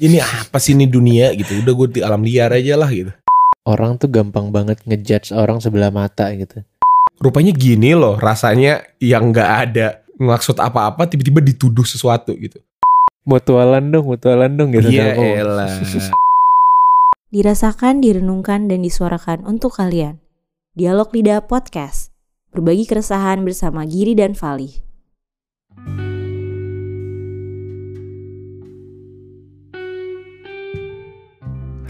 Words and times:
ini 0.00 0.18
apa 0.18 0.56
sih 0.56 0.72
ini 0.72 0.88
dunia 0.88 1.36
gitu 1.36 1.60
udah 1.60 1.72
gue 1.76 1.88
di 1.94 2.00
alam 2.00 2.24
liar 2.24 2.50
aja 2.50 2.74
lah 2.74 2.90
gitu 2.90 3.12
Orang 3.68 4.00
tuh 4.00 4.08
gampang 4.08 4.48
banget 4.48 4.80
ngejudge 4.88 5.36
orang 5.36 5.60
sebelah 5.60 5.92
mata 5.92 6.32
gitu. 6.32 6.64
rupanya 7.20 7.52
gini 7.52 7.92
loh 7.92 8.16
rasanya 8.16 8.80
yang 8.96 9.28
nggak 9.28 9.50
ada 9.68 10.00
maksud 10.16 10.56
apa-apa 10.56 11.04
tiba-tiba 11.04 11.44
dituduh 11.44 11.84
sesuatu 11.84 12.32
gitu 12.40 12.56
Mutualan 13.28 13.92
dong, 13.92 14.08
mutualan 14.08 14.48
dong 14.56 14.72
gitu. 14.72 14.88
Iya 14.88 15.12
elah 15.14 15.68
Dirasakan, 17.34 18.00
direnungkan, 18.00 18.66
dan 18.66 18.80
disuarakan 18.82 19.44
untuk 19.44 19.76
kalian. 19.76 20.18
Dialog 20.74 21.12
Lidah 21.12 21.44
Podcast. 21.44 22.10
Berbagi 22.50 22.88
keresahan 22.88 23.46
bersama 23.46 23.86
Giri 23.86 24.18
dan 24.18 24.34
Fali. 24.34 24.72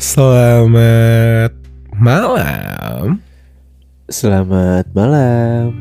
Selamat 0.01 1.53
malam 1.93 3.21
Selamat 4.09 4.89
malam. 4.97 5.77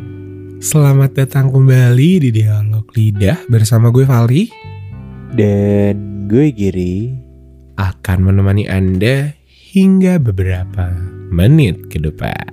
Selamat 0.59 1.15
datang 1.15 1.47
kembali 1.47 2.27
di 2.27 2.29
Dialog 2.35 2.83
Lidah 2.99 3.47
bersama 3.47 3.87
gue 3.95 4.03
Vali 4.03 4.51
Dan 5.31 6.27
gue 6.27 6.51
Giri. 6.51 7.15
akan 7.79 8.27
menemani 8.27 8.67
Anda 8.67 9.31
hingga 9.71 10.19
beberapa 10.19 10.91
menit 11.31 11.87
ke 11.87 12.03
depan. 12.03 12.43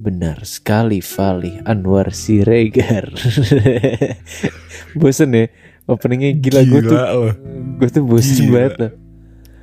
Benar 0.00 0.48
sekali 0.48 1.04
Fali 1.04 1.60
Anwar 1.68 2.16
Siregar. 2.16 3.04
bosen 4.96 5.36
ya 5.36 5.44
openingnya 5.84 6.40
gila, 6.40 6.64
gue 6.64 6.80
tuh 6.88 7.00
gue 7.76 7.88
tuh 7.92 8.04
bosen 8.08 8.48
Gila. 8.48 8.52
banget 8.56 8.74
loh. 8.80 9.09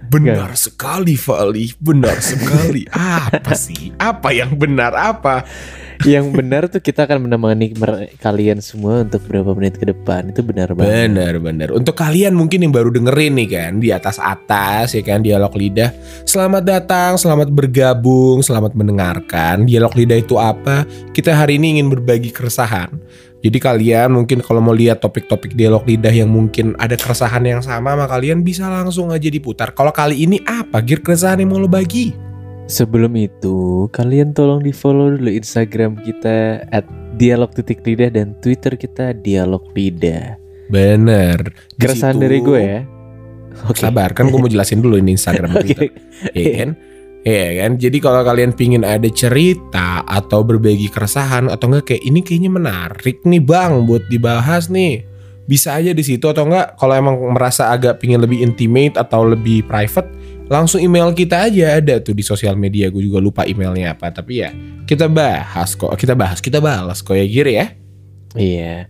Benar 0.07 0.55
sekali 0.55 1.19
Vali, 1.19 1.75
benar 1.83 2.17
sekali. 2.23 2.87
Apa 2.95 3.51
sih? 3.51 3.91
Apa 3.99 4.31
yang 4.31 4.55
benar 4.55 4.95
apa? 4.95 5.43
Yang 6.05 6.25
benar 6.29 6.61
tuh 6.69 6.79
kita 6.79 7.09
akan 7.09 7.25
menemani 7.25 7.73
kalian 8.21 8.61
semua 8.61 9.01
untuk 9.01 9.25
berapa 9.25 9.51
menit 9.57 9.81
ke 9.81 9.89
depan 9.89 10.29
itu 10.29 10.45
benar 10.45 10.71
banget. 10.77 11.09
Benar, 11.09 11.33
benar. 11.41 11.69
Untuk 11.73 11.97
kalian 11.97 12.37
mungkin 12.37 12.63
yang 12.63 12.71
baru 12.71 12.93
dengerin 12.93 13.33
nih 13.33 13.49
kan 13.49 13.71
di 13.81 13.89
atas 13.89 14.21
atas 14.21 14.93
ya 14.93 15.01
kan 15.01 15.25
dialog 15.25 15.51
lidah. 15.57 15.89
Selamat 16.23 16.63
datang, 16.63 17.17
selamat 17.17 17.49
bergabung, 17.49 18.45
selamat 18.45 18.77
mendengarkan. 18.77 19.65
Dialog 19.65 19.91
lidah 19.97 20.21
itu 20.21 20.37
apa? 20.37 20.85
Kita 21.11 21.33
hari 21.33 21.57
ini 21.57 21.81
ingin 21.81 21.89
berbagi 21.89 22.29
keresahan. 22.29 22.93
Jadi 23.37 23.57
kalian 23.57 24.09
mungkin 24.11 24.41
kalau 24.41 24.57
mau 24.59 24.73
lihat 24.73 24.97
topik-topik 24.97 25.53
dialog 25.53 25.85
lidah 25.85 26.09
yang 26.09 26.27
mungkin 26.27 26.73
ada 26.75 26.93
keresahan 26.93 27.45
yang 27.45 27.61
sama, 27.61 27.93
maka 27.93 28.17
kalian 28.17 28.41
bisa 28.41 28.65
langsung 28.65 29.13
aja 29.13 29.29
diputar. 29.29 29.71
Kalau 29.71 29.93
kali 29.93 30.25
ini 30.25 30.41
apa 30.43 30.81
gear 30.81 30.99
keresahan 30.99 31.39
yang 31.39 31.53
mau 31.53 31.61
lo 31.61 31.69
bagi? 31.69 32.17
Sebelum 32.67 33.13
itu, 33.15 33.87
kalian 33.89 34.33
tolong 34.33 34.59
di 34.59 34.73
follow 34.73 35.13
dulu 35.13 35.29
Instagram 35.29 36.01
kita 36.01 36.65
at 36.67 36.83
dialog 37.15 37.53
titik 37.53 37.79
lidah 37.81 38.09
dan 38.09 38.35
Twitter 38.41 38.73
kita 38.73 39.15
dialog 39.15 39.63
lidah. 39.71 40.35
Bener. 40.67 41.39
Di 41.71 41.79
Keresahan 41.79 42.17
situ- 42.17 42.23
dari 42.23 42.37
gue 42.41 42.59
ya. 42.59 42.79
Oke. 43.65 43.79
Sabar, 43.79 44.11
kan 44.11 44.27
gue 44.27 44.35
mau 44.35 44.45
jelasin 44.45 44.81
dulu 44.81 44.97
ini 44.97 45.15
Instagram 45.15 45.53
Oke. 45.55 45.71
kita. 45.71 45.81
Iya 46.33 46.51
kan? 46.59 46.69
Iya 47.27 47.47
kan? 47.59 47.75
Jadi 47.75 47.97
kalau 47.99 48.23
kalian 48.23 48.55
pingin 48.55 48.87
ada 48.87 49.11
cerita 49.11 49.99
atau 50.01 50.47
berbagi 50.47 50.87
keresahan 50.87 51.51
atau 51.51 51.67
enggak 51.67 51.91
kayak 51.91 52.03
ini 52.03 52.23
kayaknya 52.23 52.47
menarik 52.49 53.19
nih 53.21 53.43
bang 53.43 53.83
buat 53.83 54.07
dibahas 54.07 54.71
nih. 54.71 55.03
Bisa 55.43 55.75
aja 55.75 55.91
di 55.91 56.03
situ 56.03 56.23
atau 56.23 56.47
enggak 56.47 56.75
kalau 56.75 56.93
emang 56.93 57.15
merasa 57.31 57.67
agak 57.67 57.99
pingin 57.99 58.19
lebih 58.19 58.39
intimate 58.39 58.95
atau 58.95 59.27
lebih 59.27 59.63
private 59.63 60.07
langsung 60.47 60.79
email 60.79 61.11
kita 61.11 61.51
aja 61.51 61.75
ada 61.75 61.99
tuh 61.99 62.15
di 62.15 62.23
sosial 62.23 62.55
media 62.55 62.87
gue 62.87 63.03
juga 63.03 63.19
lupa 63.19 63.43
emailnya 63.43 63.91
apa 63.91 64.07
tapi 64.09 64.39
ya 64.39 64.55
kita 64.87 65.11
bahas 65.11 65.75
kok 65.75 65.91
kita 65.93 66.15
bahas 66.15 66.39
kita 66.39 66.63
balas 66.63 67.03
kok 67.03 67.11
ya 67.11 67.27
Gir 67.27 67.47
ya 67.47 67.65
Iya. 68.31 68.87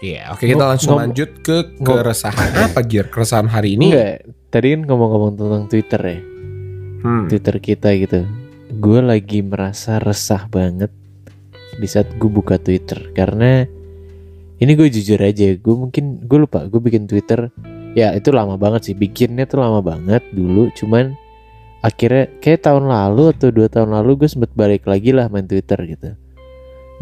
Iya 0.00 0.22
oke 0.28 0.44
kita 0.44 0.60
langsung 0.60 0.92
ngom- 0.92 1.08
lanjut 1.08 1.40
ke 1.40 1.80
keresahan 1.80 2.68
apa 2.68 2.84
Gir 2.84 3.08
keresahan 3.08 3.48
hari 3.48 3.80
ini 3.80 3.88
Enggak, 3.88 4.16
tadi 4.52 4.66
kan 4.68 4.80
ngomong-ngomong 4.84 5.32
tentang 5.32 5.64
Twitter 5.64 6.00
ya. 6.02 6.18
Hmm. 7.02 7.26
Twitter 7.26 7.58
kita 7.58 7.92
gitu. 7.98 8.24
Gue 8.78 9.02
lagi 9.04 9.42
merasa 9.44 10.00
resah 10.00 10.48
banget 10.48 10.88
di 11.76 11.88
saat 11.88 12.08
gue 12.16 12.30
buka 12.30 12.56
Twitter 12.56 13.12
karena 13.12 13.66
ini 14.62 14.72
gue 14.78 14.88
jujur 14.88 15.18
aja, 15.18 15.52
gue 15.58 15.74
mungkin 15.74 16.22
gue 16.22 16.38
lupa 16.38 16.62
gue 16.70 16.78
bikin 16.78 17.10
Twitter 17.10 17.50
ya 17.92 18.14
itu 18.16 18.32
lama 18.32 18.56
banget 18.56 18.92
sih 18.92 18.94
bikinnya 18.96 19.44
tuh 19.44 19.60
lama 19.60 19.84
banget 19.84 20.24
dulu 20.32 20.72
cuman 20.72 21.12
akhirnya 21.84 22.30
kayak 22.40 22.64
tahun 22.64 22.88
lalu 22.88 23.36
atau 23.36 23.48
dua 23.52 23.68
tahun 23.68 23.92
lalu 23.92 24.24
gue 24.24 24.28
sempet 24.30 24.54
balik 24.56 24.86
lagi 24.88 25.12
lah 25.12 25.28
main 25.28 25.44
Twitter 25.44 25.76
gitu. 25.84 26.16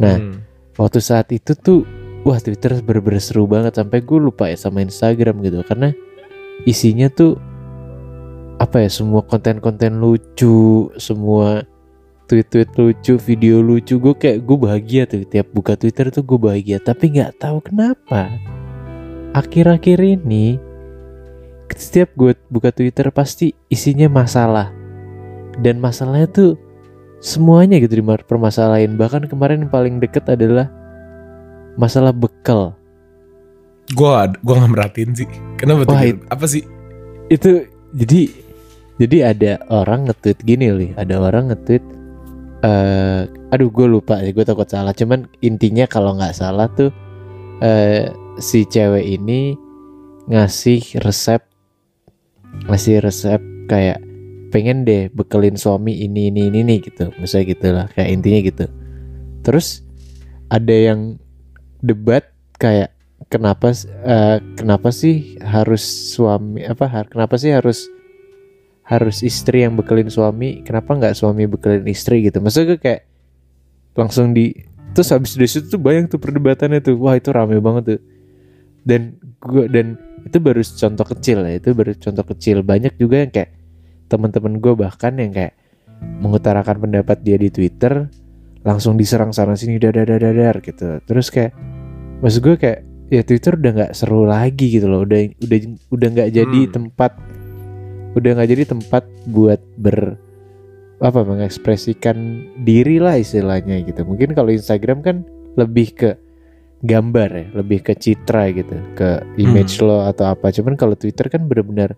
Nah 0.01 0.17
Hmm. 0.19 0.41
waktu 0.81 0.99
saat 0.99 1.29
itu 1.31 1.53
tuh 1.55 1.85
wah 2.25 2.41
Twitter 2.41 2.81
bener-bener 2.81 3.21
seru 3.21 3.45
banget 3.45 3.77
sampai 3.77 4.01
gue 4.01 4.19
lupa 4.19 4.49
ya 4.49 4.57
sama 4.57 4.81
Instagram 4.81 5.45
gitu 5.45 5.61
karena 5.69 5.93
isinya 6.65 7.13
tuh 7.13 7.37
apa 8.61 8.85
ya 8.85 8.91
semua 8.93 9.25
konten-konten 9.25 9.97
lucu 9.97 10.93
semua 11.01 11.65
tweet-tweet 12.29 12.71
lucu 12.77 13.17
video 13.17 13.65
lucu 13.65 13.97
gue 13.97 14.15
kayak 14.15 14.45
gue 14.45 14.57
bahagia 14.61 15.03
tuh 15.09 15.25
tiap 15.25 15.49
buka 15.57 15.81
Twitter 15.81 16.13
tuh 16.13 16.21
gue 16.21 16.37
bahagia 16.37 16.77
tapi 16.77 17.17
nggak 17.17 17.41
tahu 17.41 17.65
kenapa 17.65 18.29
akhir-akhir 19.33 19.99
ini 20.05 20.61
setiap 21.73 22.13
gue 22.15 22.37
buka 22.53 22.69
Twitter 22.69 23.09
pasti 23.09 23.57
isinya 23.73 24.13
masalah 24.13 24.69
dan 25.65 25.81
masalahnya 25.81 26.29
tuh 26.29 26.53
semuanya 27.25 27.81
gitu 27.81 28.05
dipermasalahin 28.05 29.01
bahkan 29.01 29.25
kemarin 29.25 29.65
yang 29.65 29.73
paling 29.73 29.97
deket 29.97 30.29
adalah 30.29 30.69
masalah 31.81 32.13
bekal 32.13 32.77
Gua 33.91 34.31
gua 34.47 34.55
nggak 34.63 34.71
merhatiin 34.71 35.11
sih. 35.19 35.27
Kenapa 35.59 35.83
tuh? 35.83 35.99
Apa 36.31 36.47
sih? 36.47 36.63
itu 37.31 37.63
jadi 37.95 38.21
jadi 39.01 39.33
ada 39.33 39.53
orang 39.73 40.05
nge-tweet 40.05 40.39
gini 40.45 40.69
loh 40.69 40.93
ada 41.01 41.15
orang 41.17 41.49
nge-tweet 41.49 41.85
eh 42.61 43.25
aduh 43.51 43.73
gue 43.73 43.87
lupa 43.89 44.21
gue 44.21 44.45
takut 44.45 44.69
salah. 44.69 44.93
Cuman 44.93 45.25
intinya 45.41 45.89
kalau 45.89 46.13
nggak 46.17 46.37
salah 46.37 46.69
tuh 46.77 46.93
eh 47.65 48.13
si 48.37 48.69
cewek 48.69 49.05
ini 49.21 49.57
ngasih 50.29 51.01
resep 51.01 51.41
ngasih 52.69 53.01
resep 53.01 53.41
kayak 53.67 53.99
pengen 54.51 54.85
deh 54.85 55.09
bekelin 55.15 55.57
suami 55.57 56.05
ini 56.05 56.29
ini 56.29 56.53
ini 56.53 56.61
nih 56.61 56.79
gitu. 56.85 57.09
Misalnya 57.17 57.47
gitulah 57.57 57.87
kayak 57.97 58.11
intinya 58.13 58.41
gitu. 58.45 58.67
Terus 59.41 59.81
ada 60.53 60.75
yang 60.77 61.17
debat 61.81 62.29
kayak 62.61 62.93
kenapa 63.33 63.73
eh, 64.05 64.37
kenapa 64.61 64.93
sih 64.93 65.41
harus 65.41 65.81
suami 66.13 66.69
apa 66.69 67.09
kenapa 67.09 67.41
sih 67.41 67.57
harus 67.57 67.89
harus 68.91 69.23
istri 69.23 69.63
yang 69.63 69.79
bekelin 69.79 70.11
suami 70.11 70.67
kenapa 70.67 70.99
nggak 70.99 71.15
suami 71.15 71.47
bekelin 71.47 71.87
istri 71.87 72.27
gitu? 72.27 72.43
Maksudnya 72.43 72.75
gue 72.75 72.79
kayak 72.83 73.03
langsung 73.95 74.35
di 74.35 74.51
terus 74.91 75.15
habis 75.15 75.39
dari 75.39 75.47
situ 75.47 75.71
tuh 75.71 75.79
bayang 75.79 76.11
tuh 76.11 76.19
perdebatannya 76.19 76.83
tuh. 76.83 76.99
Wah 76.99 77.15
itu 77.15 77.31
rame 77.31 77.63
banget 77.63 77.97
tuh. 77.97 78.01
Dan 78.83 79.15
gue 79.39 79.71
dan 79.71 79.95
itu 80.27 80.37
baru 80.43 80.59
contoh 80.61 81.07
kecil 81.07 81.39
ya 81.47 81.63
itu 81.63 81.71
baru 81.71 81.95
contoh 81.95 82.25
kecil. 82.35 82.67
Banyak 82.67 82.99
juga 82.99 83.23
yang 83.23 83.31
kayak 83.31 83.51
teman-teman 84.11 84.59
gue 84.59 84.75
bahkan 84.75 85.15
yang 85.15 85.31
kayak 85.31 85.55
mengutarakan 86.19 86.83
pendapat 86.83 87.23
dia 87.23 87.39
di 87.39 87.47
Twitter 87.55 88.11
langsung 88.67 88.99
diserang 88.99 89.31
sana 89.31 89.55
sini 89.55 89.79
dadar 89.79 90.19
dadar 90.19 90.59
gitu. 90.67 90.99
Terus 91.07 91.31
kayak 91.31 91.55
maksud 92.19 92.43
gue 92.43 92.57
kayak 92.59 92.81
ya 93.07 93.23
Twitter 93.23 93.55
udah 93.55 93.71
nggak 93.71 93.93
seru 93.95 94.27
lagi 94.27 94.67
gitu 94.67 94.91
loh. 94.91 95.07
Udah 95.07 95.31
udah 95.47 95.59
udah 95.95 96.09
nggak 96.11 96.31
jadi 96.35 96.61
Hmm. 96.67 96.73
tempat 96.75 97.15
udah 98.17 98.31
nggak 98.39 98.51
jadi 98.51 98.65
tempat 98.67 99.05
buat 99.31 99.61
ber 99.79 100.19
apa 101.01 101.25
mengekspresikan 101.25 102.45
diri 102.61 103.01
lah 103.01 103.17
istilahnya 103.17 103.81
gitu. 103.87 104.05
Mungkin 104.05 104.37
kalau 104.37 104.53
Instagram 104.53 105.01
kan 105.01 105.25
lebih 105.57 105.97
ke 105.97 106.11
gambar 106.81 107.29
ya 107.29 107.47
lebih 107.61 107.85
ke 107.85 107.93
citra 107.93 108.53
gitu 108.57 108.77
ke 108.97 109.25
image 109.41 109.81
lo 109.81 110.05
atau 110.05 110.29
apa. 110.29 110.53
Cuman 110.53 110.77
kalau 110.77 110.93
Twitter 110.97 111.33
kan 111.33 111.49
bener-bener 111.49 111.97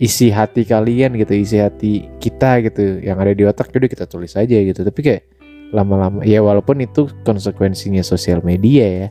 isi 0.00 0.32
hati 0.32 0.64
kalian 0.64 1.18
gitu 1.18 1.34
isi 1.36 1.60
hati 1.60 2.08
kita 2.22 2.64
gitu 2.64 3.04
yang 3.04 3.20
ada 3.20 3.36
di 3.36 3.44
otak 3.44 3.74
udah 3.74 3.90
kita 3.90 4.06
tulis 4.06 4.38
aja 4.38 4.56
gitu. 4.62 4.86
Tapi 4.86 5.00
kayak 5.02 5.22
lama-lama 5.74 6.22
ya 6.22 6.42
walaupun 6.42 6.82
itu 6.82 7.10
konsekuensinya 7.26 8.02
sosial 8.06 8.42
media 8.46 8.86
ya. 8.86 9.08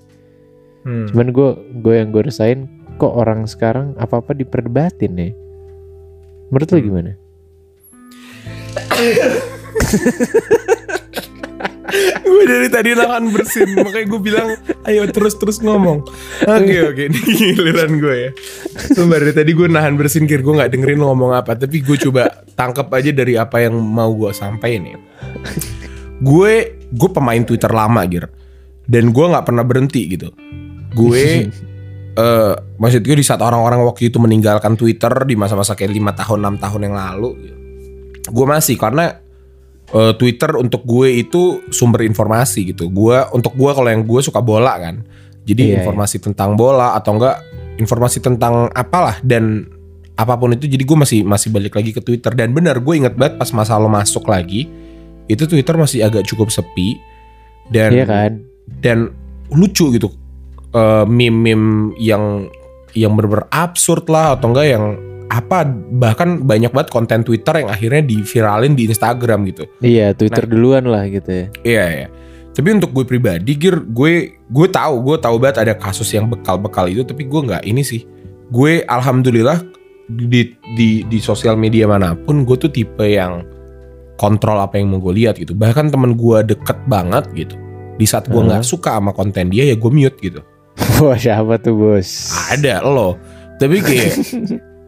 Hmm. 0.79 1.11
cuman 1.11 1.35
gue 1.35 1.49
gue 1.83 1.93
yang 1.99 2.07
gue 2.15 2.23
rasain 2.23 2.71
kok 2.95 3.11
orang 3.11 3.43
sekarang 3.43 3.99
apa 3.99 4.23
apa 4.23 4.31
diperdebatin 4.31 5.11
ya 5.11 5.29
menurut 6.49 6.69
lo 6.69 6.77
Hmm. 6.77 6.85
gimana? 6.85 7.11
Gue 12.21 12.43
dari 12.45 12.69
tadi 12.69 12.93
nahan 12.93 13.33
bersin 13.33 13.73
makanya 13.73 14.05
gue 14.05 14.21
bilang 14.21 14.47
ayo 14.85 15.09
terus 15.09 15.33
terus 15.41 15.57
ngomong. 15.57 16.05
Oke 16.45 16.77
oke 16.85 17.03
ini 17.09 17.19
giliran 17.33 17.97
gue 17.97 18.15
ya. 18.29 18.31
Sumpah 18.93 19.17
dari 19.17 19.33
tadi 19.33 19.51
gue 19.57 19.65
nahan 19.65 19.97
bersin 19.97 20.29
kira 20.29 20.45
gue 20.45 20.53
nggak 20.53 20.69
dengerin 20.69 21.01
lo 21.01 21.09
ngomong 21.09 21.33
apa 21.33 21.57
tapi 21.57 21.81
gue 21.81 21.97
coba 21.97 22.45
tangkap 22.53 22.93
aja 22.93 23.09
dari 23.09 23.33
apa 23.41 23.65
yang 23.65 23.73
mau 23.73 24.13
gue 24.13 24.29
sampaikan 24.29 24.85
ya. 24.85 24.97
Gue 26.21 26.77
gue 26.93 27.09
pemain 27.09 27.41
Twitter 27.41 27.71
lama 27.73 28.05
gir. 28.05 28.29
Dan 28.85 29.09
gue 29.09 29.25
nggak 29.25 29.45
pernah 29.49 29.65
berhenti 29.65 30.01
gitu. 30.13 30.29
Gue 30.93 31.49
eh 32.21 32.53
maksud 32.79 33.03
gue 33.03 33.15
di 33.19 33.25
saat 33.27 33.43
orang-orang 33.43 33.83
waktu 33.83 34.07
itu 34.07 34.17
meninggalkan 34.17 34.79
Twitter 34.79 35.11
di 35.27 35.35
masa-masa 35.35 35.75
kayak 35.75 35.91
lima 35.91 36.11
tahun 36.15 36.39
enam 36.47 36.55
tahun 36.57 36.81
yang 36.87 36.95
lalu 36.95 37.29
gue 38.31 38.45
masih 38.47 38.79
karena 38.79 39.19
eh, 39.91 40.13
Twitter 40.15 40.55
untuk 40.55 40.87
gue 40.87 41.19
itu 41.19 41.65
sumber 41.73 42.07
informasi 42.07 42.71
gitu. 42.71 42.87
Gue 42.87 43.19
untuk 43.35 43.57
gue 43.57 43.71
kalau 43.73 43.89
yang 43.89 44.05
gue 44.05 44.21
suka 44.23 44.39
bola 44.39 44.77
kan. 44.79 45.03
Jadi 45.43 45.73
Iya, 45.73 45.81
informasi 45.81 46.21
tentang 46.21 46.53
bola 46.53 46.93
atau 46.93 47.17
enggak 47.17 47.41
informasi 47.81 48.21
tentang 48.21 48.69
apalah 48.75 49.17
dan 49.25 49.65
apa 50.19 50.35
pun 50.35 50.51
itu 50.51 50.67
jadi 50.67 50.83
gue 50.83 50.97
masih 50.99 51.19
masih 51.25 51.49
balik 51.49 51.73
lagi 51.73 51.91
ke 51.91 52.01
Twitter. 52.05 52.31
Dan 52.37 52.53
benar 52.53 52.79
gue 52.79 52.93
inget 52.95 53.17
banget 53.17 53.41
pas 53.41 53.49
masa 53.51 53.75
lo 53.81 53.89
masuk 53.89 54.29
lagi 54.29 54.69
itu 55.25 55.43
Twitter 55.49 55.73
masih 55.73 56.05
agak 56.05 56.23
cukup 56.29 56.53
sepi. 56.53 56.95
Dan 57.69 57.91
Iya 57.97 58.05
kan? 58.05 58.31
dan 58.81 59.09
lucu 59.49 59.89
gitu 59.89 60.13
Eh, 60.69 61.05
meme-meme 61.09 61.97
yang 61.97 62.45
yang 62.97 63.13
bener-bener 63.13 63.45
absurd 63.53 64.09
lah 64.09 64.37
atau 64.37 64.53
enggak 64.53 64.67
yang 64.69 64.85
apa 65.29 65.61
bahkan 65.93 66.41
banyak 66.41 66.73
banget 66.73 66.89
konten 66.89 67.21
Twitter 67.21 67.61
yang 67.61 67.69
akhirnya 67.69 68.01
diviralin 68.01 68.73
di 68.73 68.89
Instagram 68.89 69.45
gitu. 69.53 69.69
Iya, 69.79 70.17
Twitter 70.17 70.49
Nah. 70.49 70.51
duluan 70.51 70.85
lah 70.89 71.05
gitu 71.05 71.29
ya. 71.29 71.45
iya 71.61 71.85
iya. 71.93 72.07
Tapi 72.49 72.75
untuk 72.75 72.91
gue 72.91 73.05
pribadi 73.05 73.53
gir 73.55 73.77
gue 73.77 74.41
gue 74.41 74.67
tahu 74.67 75.05
gue 75.05 75.17
tahu 75.21 75.37
banget 75.37 75.61
ada 75.63 75.73
kasus 75.77 76.09
yang 76.11 76.25
bekal-bekal 76.27 76.89
itu 76.89 77.05
tapi 77.05 77.29
gue 77.29 77.41
nggak 77.45 77.63
ini 77.63 77.85
sih. 77.85 78.03
Gue 78.49 78.81
alhamdulillah 78.89 79.61
di 80.09 80.57
di 80.73 81.05
di 81.05 81.17
sosial 81.21 81.53
media 81.53 81.85
mana 81.85 82.17
pun 82.17 82.41
gue 82.41 82.57
tuh 82.57 82.73
tipe 82.73 83.05
yang 83.05 83.45
kontrol 84.17 84.57
apa 84.57 84.81
yang 84.81 84.89
mau 84.91 84.99
gue 84.99 85.13
lihat 85.13 85.37
gitu. 85.37 85.53
Bahkan 85.53 85.93
temen 85.93 86.17
gue 86.17 86.57
deket 86.57 86.81
banget 86.89 87.29
gitu. 87.37 87.53
Di 88.01 88.09
saat 88.09 88.25
gue 88.25 88.41
nggak 88.41 88.65
suka 88.65 88.97
sama 88.97 89.13
konten 89.13 89.53
dia 89.53 89.69
ya 89.69 89.77
gue 89.77 89.91
mute 89.93 90.17
gitu 90.19 90.41
Wah, 90.99 91.15
siapa 91.15 91.55
tuh, 91.63 91.75
Bos? 91.79 92.35
ada 92.51 92.83
lo. 92.83 93.15
Tapi 93.59 93.79
kayak 93.79 94.13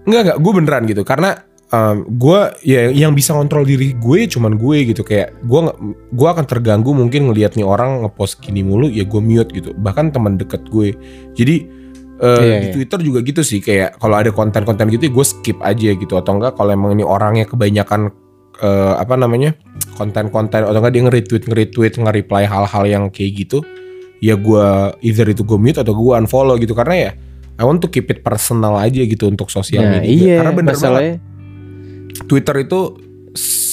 nggak 0.07 0.21
nggak 0.27 0.37
gue 0.39 0.51
beneran 0.55 0.83
gitu. 0.87 1.03
Karena 1.07 1.39
um, 1.71 2.03
gue 2.07 2.39
ya 2.67 2.91
yang 2.91 3.15
bisa 3.15 3.31
kontrol 3.35 3.63
diri 3.63 3.95
gue 3.95 4.27
cuman 4.27 4.55
gue 4.59 4.91
gitu. 4.91 5.03
Kayak 5.07 5.35
gue 5.43 5.59
gue 6.11 6.27
akan 6.27 6.45
terganggu 6.47 6.91
mungkin 6.91 7.31
ngelihat 7.31 7.55
nih 7.55 7.63
orang 7.67 8.03
ngepost 8.03 8.43
gini 8.43 8.63
mulu 8.63 8.91
ya 8.91 9.07
gue 9.07 9.21
mute 9.23 9.51
gitu. 9.55 9.71
Bahkan 9.75 10.11
teman 10.15 10.35
deket 10.35 10.67
gue. 10.67 10.95
Jadi 11.35 11.55
eh, 12.19 12.43
Iya, 12.43 12.55
di. 12.63 12.67
Twitter 12.75 12.99
juga 13.03 13.19
gitu 13.23 13.41
sih. 13.43 13.59
Kayak 13.63 13.99
kalau 13.99 14.15
ada 14.19 14.31
konten-konten 14.31 14.91
gitu 14.91 15.11
gue 15.11 15.25
skip 15.25 15.59
aja 15.63 15.95
gitu. 15.95 16.13
Atau 16.15 16.39
enggak 16.39 16.59
kalau 16.59 16.71
emang 16.75 16.95
ini 16.95 17.03
orangnya 17.03 17.47
kebanyakan 17.47 18.11
eh, 18.59 18.93
apa 18.99 19.15
namanya 19.19 19.55
konten-konten 19.99 20.63
atau 20.63 20.79
enggak 20.79 20.93
dia 20.95 21.03
nge-retweet 21.07 21.43
nge-retweet 21.47 21.93
nge-reply 21.99 22.43
hal-hal 22.47 22.83
yang 22.87 23.03
kayak 23.11 23.47
gitu 23.47 23.63
ya 24.21 24.37
gue 24.37 24.65
either 25.01 25.25
itu 25.27 25.41
gue 25.41 25.57
mute 25.57 25.81
atau 25.81 25.91
gue 25.91 26.13
unfollow 26.15 26.55
gitu. 26.55 26.71
Karena 26.71 27.09
ya 27.09 27.11
I 27.57 27.65
want 27.65 27.81
to 27.81 27.89
keep 27.89 28.07
it 28.07 28.21
personal 28.21 28.77
aja 28.77 29.01
gitu 29.01 29.27
untuk 29.27 29.49
sosial 29.49 29.83
Nah, 29.83 29.99
media. 29.99 30.09
iya, 30.09 30.35
karena 30.39 30.53
bener 30.55 30.75
banget 30.75 31.03
Twitter 32.25 32.55
itu 32.59 32.79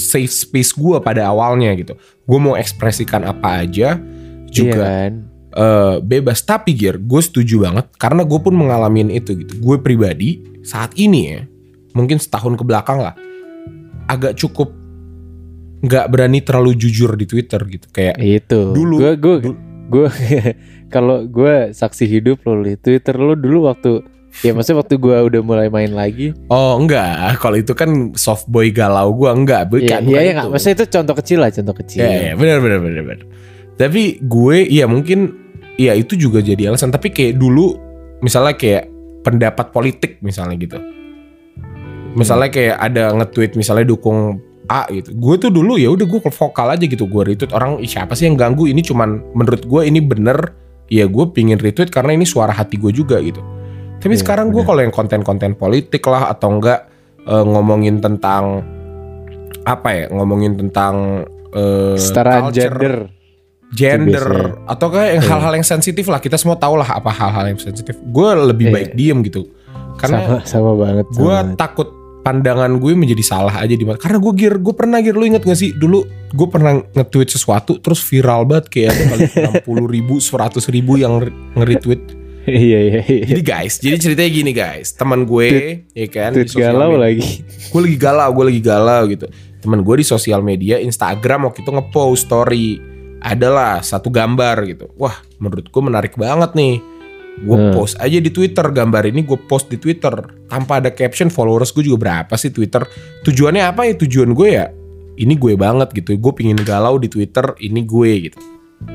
safe 0.08 0.28
space 0.28 0.72
gue 0.72 0.96
pada 0.98 1.28
awalnya 1.28 1.72
gitu. 1.72 1.94
Gue 2.24 2.38
mau 2.38 2.54
ekspresikan 2.54 3.22
apa 3.22 3.62
aja 3.62 3.96
iya 3.96 4.48
juga 4.48 4.84
kan? 4.84 5.12
eh, 5.52 5.96
bebas. 6.00 6.40
Tapi 6.42 6.72
gear 6.72 6.96
gue 6.96 7.20
setuju 7.20 7.64
banget 7.64 7.88
karena 7.96 8.24
gue 8.24 8.40
pun 8.40 8.52
mengalami 8.52 9.04
itu 9.10 9.36
gitu. 9.36 9.56
Gue 9.60 9.76
pribadi 9.78 10.40
saat 10.64 10.96
ini 10.96 11.20
ya 11.28 11.40
mungkin 11.92 12.16
setahun 12.16 12.54
ke 12.54 12.64
belakang 12.64 13.00
lah 13.00 13.16
agak 14.06 14.36
cukup 14.36 14.72
nggak 15.78 16.06
berani 16.10 16.42
terlalu 16.42 16.74
jujur 16.74 17.14
di 17.14 17.24
Twitter 17.24 17.60
gitu. 17.64 17.86
Kayak 17.88 18.16
Itu. 18.18 18.72
Dulu- 18.74 18.98
Gue 18.98 19.40
gue 19.88 20.06
kalau 20.94 21.24
gue 21.24 21.72
saksi 21.72 22.04
hidup 22.04 22.44
lo 22.44 22.60
Li. 22.60 22.76
Twitter 22.76 23.14
lo 23.14 23.32
dulu 23.32 23.66
waktu 23.66 24.04
ya 24.38 24.52
maksudnya 24.52 24.84
waktu 24.84 24.94
gue 24.96 25.16
udah 25.24 25.40
mulai 25.40 25.68
main 25.68 25.90
lagi. 25.90 26.36
oh 26.46 26.76
enggak 26.76 27.40
kalau 27.40 27.56
itu 27.56 27.72
kan 27.72 27.88
soft 28.14 28.46
boy 28.46 28.68
galau 28.68 29.10
gue 29.12 29.26
enggak 29.26 29.66
bukan 29.66 29.82
Iya, 29.82 29.98
bukan 29.98 30.04
iya 30.06 30.20
ya 30.20 30.22
itu. 30.22 30.34
nggak. 30.36 30.48
Maksudnya 30.52 30.74
itu 30.74 30.86
contoh 30.88 31.14
kecil 31.16 31.38
lah, 31.40 31.50
contoh 31.50 31.74
kecil. 31.74 32.00
Ya, 32.00 32.12
ya, 32.22 32.32
benar 32.36 32.58
benar 32.60 32.78
benar 32.78 33.02
benar. 33.02 33.26
Tapi 33.74 34.02
gue 34.20 34.56
ya 34.68 34.84
mungkin 34.84 35.18
ya 35.74 35.92
itu 35.94 36.14
juga 36.14 36.38
jadi 36.38 36.68
alasan 36.68 36.90
tapi 36.90 37.08
kayak 37.08 37.34
dulu 37.34 37.78
misalnya 38.20 38.52
kayak 38.52 38.90
pendapat 39.22 39.70
politik 39.70 40.18
misalnya 40.20 40.54
gitu. 40.56 40.78
Misalnya 42.12 42.48
kayak 42.50 42.76
ada 42.76 43.14
nge-tweet 43.14 43.54
misalnya 43.54 43.86
dukung 43.86 44.42
A 44.68 44.84
gitu. 44.88 45.10
Gue 45.12 45.34
tuh 45.36 45.48
dulu 45.48 45.74
ya 45.74 45.88
udah 45.88 46.04
gue 46.04 46.20
vokal 46.22 46.68
aja 46.70 46.84
gitu. 46.84 47.04
Gue 47.04 47.24
retweet 47.26 47.50
orang 47.50 47.80
"Ih, 47.80 47.88
siapa 47.88 48.12
sih 48.12 48.28
yang 48.28 48.36
ganggu 48.36 48.64
ini 48.64 48.80
cuman 48.80 49.32
menurut 49.32 49.64
gue 49.64 49.82
ini 49.82 49.98
bener 49.98 50.52
ya 50.86 51.04
gue 51.04 51.24
pingin 51.28 51.56
retweet 51.56 51.88
karena 51.88 52.12
ini 52.12 52.24
suara 52.24 52.52
hati 52.52 52.76
gue 52.76 52.88
juga 52.90 53.16
gitu. 53.18 53.40
Tapi 53.98 54.14
Iya, 54.14 54.22
sekarang 54.22 54.52
gue 54.52 54.62
kalau 54.62 54.78
yang 54.78 54.92
konten-konten 54.92 55.52
politik 55.52 56.04
lah 56.04 56.28
atau 56.28 56.54
enggak 56.54 56.86
eh, 57.20 57.44
ngomongin 57.44 57.98
tentang 57.98 58.62
apa 59.64 59.88
ya 59.90 60.04
ngomongin 60.08 60.56
tentang 60.56 61.24
Setaraan 61.96 62.48
culture, 62.48 62.68
gender. 62.68 62.96
gender 63.70 64.24
biasanya. 64.24 64.68
atau 64.68 64.86
kayak 64.88 65.10
yang 65.10 65.24
Iya. 65.24 65.30
hal-hal 65.30 65.52
yang 65.56 65.66
sensitif 65.66 66.04
lah 66.06 66.20
kita 66.20 66.36
semua 66.36 66.56
tahu 66.56 66.76
lah 66.76 66.88
apa 66.90 67.08
hal-hal 67.08 67.44
yang 67.48 67.58
sensitif 67.58 67.96
gue 67.98 68.28
lebih 68.46 68.68
Iya. 68.68 68.74
baik 68.74 68.90
diem 68.94 69.18
gitu 69.22 69.42
karena 69.96 70.44
sama 70.44 70.44
sama 70.44 70.72
banget. 70.74 71.06
gue 71.10 71.36
takut 71.56 71.88
pandangan 72.28 72.76
gue 72.76 72.92
menjadi 72.92 73.24
salah 73.24 73.56
aja 73.56 73.72
di 73.72 73.80
mata 73.80 73.96
karena 73.96 74.20
gue 74.20 74.32
gir 74.36 74.60
gue 74.60 74.74
pernah 74.76 75.00
gir 75.00 75.16
lu 75.16 75.24
inget 75.24 75.40
gak 75.40 75.56
sih? 75.56 75.72
Dulu 75.72 76.04
gue 76.28 76.48
pernah 76.52 76.76
nge-tweet 76.84 77.32
sesuatu 77.32 77.80
terus 77.80 78.04
viral 78.04 78.44
banget 78.44 78.68
kayak 78.68 78.88
ada 78.92 79.02
kali 79.08 79.24
puluh 79.64 79.88
ribu 79.88 80.20
seratus 80.20 80.68
ribu 80.68 81.00
yang 81.00 81.24
re- 81.24 81.32
nge-retweet. 81.56 82.02
Iya 82.48 82.80
iya 82.80 83.00
iya. 83.04 83.24
jadi 83.28 83.42
guys 83.44 83.76
jadi 83.76 84.00
ceritanya 84.00 84.30
gini 84.32 84.52
guys. 84.52 84.96
Teman 84.96 85.24
gue 85.24 85.48
ya 85.92 86.08
kan 86.08 86.32
di 86.32 86.44
Tweet 86.44 86.64
galau 86.64 86.96
media- 86.96 87.04
lagi. 87.04 87.28
gue 87.44 87.80
lagi 87.84 87.96
galau 87.96 88.28
gue 88.32 88.44
lagi 88.48 88.60
galau 88.64 89.02
gitu. 89.04 89.26
Temen 89.60 89.80
gue 89.80 89.94
di 89.96 90.04
sosial 90.04 90.40
media 90.40 90.80
Instagram 90.80 91.44
waktu 91.44 91.60
itu 91.60 91.68
ngepost 91.68 92.24
story 92.24 92.80
adalah 93.20 93.80
satu 93.80 94.08
gambar 94.08 94.64
gitu. 94.64 94.88
Wah 94.96 95.12
menurut 95.36 95.68
gue 95.68 95.82
menarik 95.84 96.16
banget 96.16 96.56
nih 96.56 96.80
gue 97.38 97.54
Hmm. 97.54 97.70
post 97.70 97.94
aja 97.98 98.18
di 98.18 98.28
Twitter 98.28 98.64
gambar 98.64 99.06
ini 99.06 99.22
gue 99.22 99.38
post 99.38 99.68
di 99.68 99.76
Twitter. 99.76 100.10
Tanpa 100.46 100.78
ada 100.78 100.90
caption 100.90 101.28
followers 101.28 101.70
gue 101.70 101.82
juga 101.82 101.98
berapa 101.98 102.34
sih 102.34 102.50
Twitter? 102.50 102.82
Tujuannya 103.22 103.62
apa 103.62 103.84
ya? 103.84 103.94
Tujuan 103.94 104.32
gue 104.32 104.48
ya 104.50 104.66
ini 105.14 105.34
gue 105.34 105.54
banget 105.54 105.94
gitu. 105.94 106.14
Gue 106.14 106.32
pingin 106.32 106.58
galau 106.58 106.96
di 106.96 107.06
Twitter 107.06 107.54
ini 107.58 107.82
gue 107.82 108.10
gitu. 108.26 108.38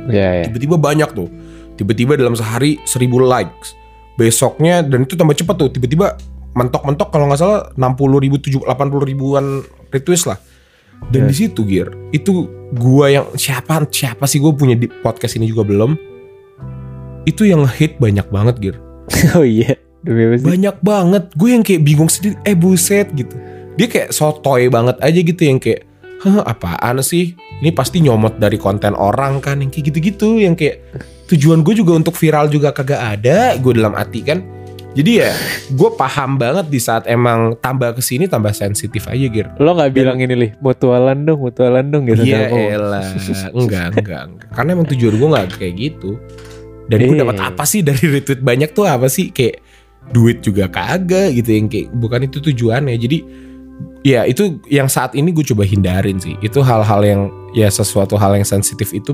Iya 0.07 0.29
iya. 0.39 0.43
tiba-tiba 0.47 0.75
banyak 0.75 1.09
tuh. 1.11 1.27
Tiba-tiba 1.73 2.15
dalam 2.15 2.35
sehari 2.35 2.79
1000 2.83 3.07
likes. 3.23 3.75
Besoknya 4.13 4.83
dan 4.83 5.03
itu 5.03 5.15
tambah 5.15 5.33
cepet 5.33 5.55
tuh 5.57 5.69
tiba-tiba 5.71 6.15
mentok-mentok 6.53 7.09
kalau 7.09 7.25
nggak 7.27 7.39
salah 7.41 7.73
60 7.73 8.21
ribu 8.21 8.37
80 8.37 8.63
ribuan 9.03 9.45
retweet 9.89 10.23
lah. 10.25 10.37
Dan 11.09 11.25
Ya. 11.25 11.27
di 11.27 11.35
situ 11.35 11.65
gear 11.65 11.91
itu 12.11 12.47
gua 12.71 13.11
yang 13.11 13.25
siapa 13.35 13.83
siapa 13.89 14.23
sih 14.23 14.39
gue 14.39 14.53
punya 14.53 14.71
di 14.71 14.87
podcast 14.87 15.35
ini 15.35 15.51
juga 15.51 15.67
belum 15.67 15.97
itu 17.23 17.47
yang 17.47 17.63
hate 17.63 17.95
banyak 17.99 18.27
banget 18.27 18.55
gear 18.59 18.77
Oh 19.37 19.45
iya. 19.45 19.75
Demi 20.03 20.27
apa 20.27 20.35
sih? 20.35 20.45
banyak 20.47 20.77
banget. 20.83 21.23
Gue 21.39 21.55
yang 21.55 21.63
kayak 21.63 21.81
bingung 21.87 22.11
sendiri 22.11 22.35
eh 22.43 22.55
buset 22.55 23.07
gitu. 23.15 23.39
Dia 23.79 23.87
kayak 23.87 24.11
sotoy 24.11 24.67
banget 24.67 24.99
aja 24.99 25.19
gitu 25.19 25.41
yang 25.47 25.59
kayak 25.63 25.87
Hah 26.23 26.39
apaan 26.47 27.03
sih? 27.03 27.35
Ini 27.59 27.75
pasti 27.75 27.99
nyomot 27.99 28.39
dari 28.39 28.55
konten 28.55 28.95
orang 28.95 29.43
kan 29.43 29.59
yang 29.59 29.67
kayak 29.67 29.91
gitu-gitu 29.91 30.39
yang 30.39 30.55
kayak 30.55 30.79
tujuan 31.27 31.67
gue 31.67 31.75
juga 31.75 31.99
untuk 31.99 32.15
viral 32.15 32.47
juga 32.47 32.71
kagak 32.71 32.99
ada 32.99 33.59
gue 33.59 33.71
dalam 33.75 33.91
hati 33.95 34.23
kan. 34.23 34.39
Jadi 34.93 35.19
ya 35.19 35.31
gue 35.73 35.89
paham 35.99 36.39
banget 36.39 36.71
di 36.71 36.79
saat 36.79 37.07
emang 37.11 37.59
tambah 37.59 37.97
ke 37.97 38.01
sini 38.03 38.27
tambah 38.31 38.55
sensitif 38.55 39.03
aja 39.07 39.27
Gir. 39.27 39.51
Lo 39.59 39.75
nggak 39.75 39.91
bilang 39.91 40.19
ini 40.19 40.35
lih 40.35 40.51
mutualan 40.63 41.27
dong, 41.27 41.43
mutualan 41.43 41.91
dong 41.91 42.07
gitu. 42.07 42.23
Iya 42.23 42.51
elah. 42.51 43.07
Enggak, 43.51 43.99
enggak 43.99 44.21
enggak. 44.31 44.49
Karena 44.55 44.69
emang 44.79 44.87
tujuan 44.87 45.13
gue 45.19 45.27
nggak 45.27 45.47
kayak 45.59 45.75
gitu 45.75 46.11
dan 46.91 46.97
gue 46.99 47.15
Eh. 47.15 47.21
dapat 47.23 47.37
apa 47.39 47.63
sih 47.63 47.79
dari 47.79 48.03
retweet 48.11 48.43
banyak 48.43 48.75
tuh 48.75 48.83
apa 48.87 49.07
sih? 49.07 49.31
Kayak 49.31 49.63
duit 50.11 50.43
juga 50.43 50.67
kagak 50.67 51.31
gitu 51.39 51.49
yang 51.55 51.67
kayak 51.71 51.87
bukan 51.95 52.27
itu 52.27 52.43
tujuannya. 52.43 52.95
Jadi 52.99 53.17
ya 54.03 54.27
itu 54.27 54.59
yang 54.67 54.91
saat 54.91 55.15
ini 55.15 55.31
gue 55.31 55.47
coba 55.47 55.63
hindarin 55.63 56.19
sih. 56.19 56.35
Itu 56.43 56.59
hal-hal 56.59 57.01
yang 57.07 57.21
ya 57.55 57.71
sesuatu 57.71 58.19
hal 58.19 58.35
yang 58.35 58.47
sensitif 58.47 58.91
itu 58.91 59.11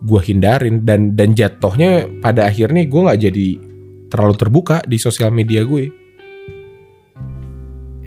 gue 0.00 0.20
hindarin. 0.24 0.80
Dan 0.84 1.12
dan 1.12 1.36
jatuhnya 1.36 2.08
pada 2.24 2.48
akhirnya 2.48 2.88
gue 2.88 3.00
nggak 3.04 3.20
jadi 3.20 3.48
terlalu 4.08 4.34
terbuka 4.36 4.80
di 4.88 4.96
sosial 4.96 5.32
media 5.32 5.64
gue. 5.64 5.92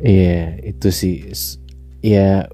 Iya, 0.06 0.62
itu 0.62 0.90
sih. 0.94 1.26
Ya 2.06 2.46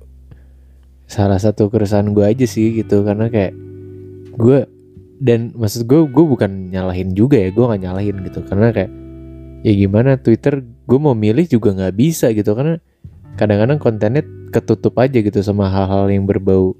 salah 1.12 1.36
satu 1.36 1.68
keresahan 1.68 2.15
gue 2.15 2.24
aja 2.24 2.48
sih 2.48 2.72
gitu. 2.80 3.03
Karena 3.03 3.27
kayak 3.27 3.51
gue 4.39 4.71
dan 5.22 5.54
maksud 5.54 5.86
gue 5.86 6.10
gue 6.10 6.25
bukan 6.25 6.74
nyalahin 6.74 7.13
juga 7.13 7.38
ya 7.38 7.54
gue 7.54 7.62
nggak 7.62 7.82
nyalahin 7.86 8.16
gitu. 8.25 8.42
Karena 8.42 8.74
kayak 8.74 8.92
ya 9.62 9.72
gimana 9.78 10.18
Twitter 10.18 10.66
gue 10.66 11.00
mau 11.00 11.13
milih 11.13 11.46
juga 11.46 11.78
nggak 11.78 11.94
bisa 11.94 12.34
gitu. 12.34 12.58
Karena 12.58 12.82
kadang-kadang 13.38 13.78
kontennya 13.78 14.25
ketutup 14.50 14.98
aja 14.98 15.22
gitu 15.22 15.38
sama 15.46 15.70
hal-hal 15.70 16.10
yang 16.10 16.25
berbau. 16.25 16.74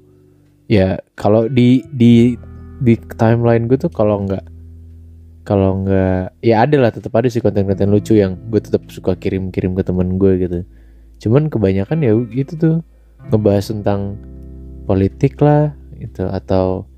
Ya 0.66 0.98
kalau 1.14 1.46
di 1.46 1.86
di 1.94 2.34
di 2.82 2.98
timeline 3.14 3.70
gue 3.70 3.78
tuh 3.78 3.94
kalau 3.94 4.26
nggak 4.26 4.42
kalau 5.46 5.86
nggak 5.86 6.34
ya 6.42 6.66
ada 6.66 6.76
lah 6.82 6.90
tetap 6.90 7.14
ada 7.14 7.30
sih 7.30 7.38
konten-konten 7.38 7.94
lucu 7.94 8.18
yang 8.18 8.34
gue 8.50 8.58
tetap 8.58 8.82
suka 8.90 9.14
kirim-kirim 9.14 9.78
ke 9.78 9.86
temen 9.86 10.18
gue 10.18 10.32
gitu. 10.42 10.58
Cuman 11.22 11.46
kebanyakan 11.46 12.02
ya 12.02 12.18
itu 12.34 12.58
tuh 12.58 12.82
ngebahas 13.30 13.70
tentang 13.70 14.18
politik 14.90 15.38
lah 15.38 15.70
itu 16.02 16.26
atau 16.26 16.90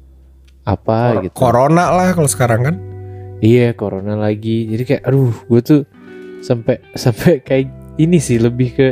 apa 0.64 0.96
Cor- 1.12 1.22
gitu. 1.22 1.34
Corona 1.36 1.84
lah 1.92 2.08
kalau 2.12 2.28
sekarang 2.28 2.60
kan. 2.64 2.76
Iya 3.44 3.76
corona 3.76 4.16
lagi. 4.16 4.64
Jadi 4.72 4.82
kayak 4.84 5.02
aduh 5.04 5.32
gue 5.48 5.60
tuh 5.60 5.80
Sampai 6.40 6.80
sampai 6.96 7.40
kayak 7.40 7.68
ini 7.96 8.18
sih 8.18 8.40
lebih 8.40 8.68
ke 8.74 8.88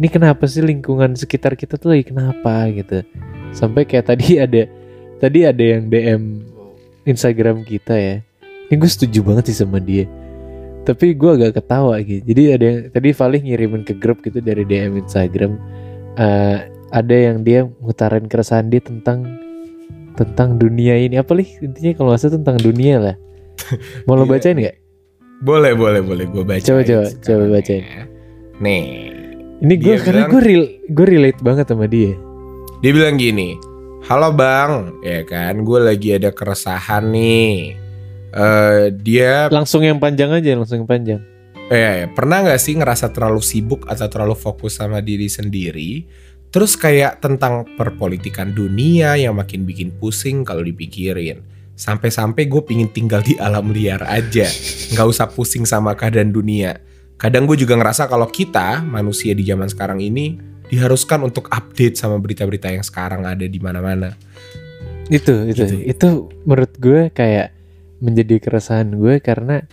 Ini 0.00 0.08
kenapa 0.08 0.48
sih 0.48 0.64
lingkungan 0.64 1.14
sekitar 1.14 1.54
kita 1.54 1.78
tuh 1.78 1.94
lagi 1.94 2.10
kenapa 2.10 2.66
gitu. 2.70 3.02
Sampai 3.52 3.84
kayak 3.84 4.08
tadi 4.08 4.38
ada 4.46 4.62
Tadi 5.18 5.46
ada 5.46 5.62
yang 5.62 5.86
DM 5.86 6.22
Instagram 7.06 7.62
kita 7.62 7.94
ya. 7.94 8.16
Ini 8.42 8.74
gue 8.74 8.90
setuju 8.90 9.22
banget 9.22 9.50
sih 9.52 9.62
sama 9.62 9.78
dia. 9.78 10.06
Tapi 10.82 11.14
gue 11.14 11.30
agak 11.30 11.62
ketawa 11.62 11.94
gitu 12.02 12.26
Jadi 12.26 12.42
ada 12.50 12.64
yang 12.66 12.78
Tadi 12.90 13.08
Valih 13.14 13.40
ngirimin 13.46 13.82
ke 13.86 13.94
grup 13.94 14.18
gitu 14.26 14.42
dari 14.42 14.66
DM 14.66 14.98
Instagram. 14.98 15.54
Eh, 16.18 16.58
Ada 16.92 17.16
yang 17.32 17.40
dia 17.40 17.64
ngutarin 17.64 18.26
keresahan 18.28 18.68
dia 18.68 18.82
tentang 18.82 19.24
Tentang 20.12 20.56
dunia 20.56 20.94
ini 20.96 21.16
Apa 21.16 21.32
lih 21.32 21.48
intinya 21.58 21.92
kalau 21.92 22.08
nggak 22.10 22.20
salah 22.20 22.34
tentang 22.36 22.56
dunia 22.58 22.96
lah 22.98 23.16
Mau 24.06 24.14
lo 24.14 24.24
Iya. 24.24 24.30
bacain 24.30 24.56
nggak? 24.56 24.76
Boleh, 25.40 25.74
boleh, 25.74 26.00
boleh. 26.00 26.24
Gue 26.24 26.42
baca. 26.42 26.62
Coba, 26.62 26.80
coba, 26.80 27.06
coba 27.18 27.44
bacain. 27.50 27.82
Nih, 28.58 28.84
Ini 29.58 29.74
gue 29.76 29.94
karena 29.98 30.24
gue 30.24 30.38
real, 30.38 30.64
gue 30.86 31.06
relate 31.08 31.40
banget 31.40 31.66
sama 31.66 31.86
dia. 31.86 32.14
dia 32.78 32.90
bilang 32.90 33.14
gini, 33.14 33.58
halo 34.02 34.30
bang, 34.30 34.90
ya 35.00 35.22
kan, 35.22 35.62
gue 35.62 35.78
lagi 35.78 36.14
ada 36.14 36.30
keresahan 36.30 37.10
nih. 37.10 37.74
Eh 38.28 38.94
dia, 38.96 39.46
Langsung 39.48 39.82
yang 39.82 39.98
panjang 39.98 40.30
aja, 40.30 40.54
langsung 40.54 40.78
yang 40.78 40.88
panjang. 40.88 41.20
eh, 41.68 42.06
pernah 42.08 42.42
nggak 42.42 42.58
sih 42.58 42.74
ngerasa 42.74 43.10
terlalu 43.10 43.38
sibuk 43.38 43.82
atau 43.84 44.06
terlalu 44.06 44.34
fokus 44.34 44.76
sama 44.76 44.98
diri 44.98 45.26
sendiri? 45.26 46.06
Terus 46.52 46.76
kayak 46.76 47.24
tentang 47.24 47.64
perpolitikan 47.80 48.52
dunia 48.52 49.16
yang 49.16 49.32
makin 49.32 49.64
bikin 49.64 49.88
pusing 49.96 50.44
kalau 50.44 50.60
dipikirin. 50.60 51.40
Sampai-sampai 51.72 52.44
gue 52.44 52.60
pingin 52.60 52.92
tinggal 52.92 53.24
di 53.24 53.40
alam 53.40 53.72
liar 53.72 54.04
aja, 54.04 54.44
nggak 54.92 55.06
usah 55.08 55.32
pusing 55.32 55.64
sama 55.64 55.96
keadaan 55.96 56.28
dunia. 56.28 56.76
Kadang 57.16 57.48
gue 57.48 57.56
juga 57.56 57.80
ngerasa 57.80 58.04
kalau 58.04 58.28
kita 58.28 58.84
manusia 58.84 59.32
di 59.32 59.48
zaman 59.48 59.72
sekarang 59.72 60.04
ini 60.04 60.36
diharuskan 60.68 61.24
untuk 61.24 61.48
update 61.48 61.96
sama 61.96 62.20
berita-berita 62.20 62.68
yang 62.68 62.84
sekarang 62.84 63.24
ada 63.24 63.48
di 63.48 63.56
mana-mana. 63.56 64.12
Itu, 65.08 65.48
itu, 65.48 65.64
Gitu. 65.64 65.76
itu 65.88 66.08
menurut 66.44 66.72
gue 66.76 67.08
kayak 67.16 67.56
menjadi 68.04 68.36
keresahan 68.44 68.92
gue 68.92 69.24
karena 69.24 69.64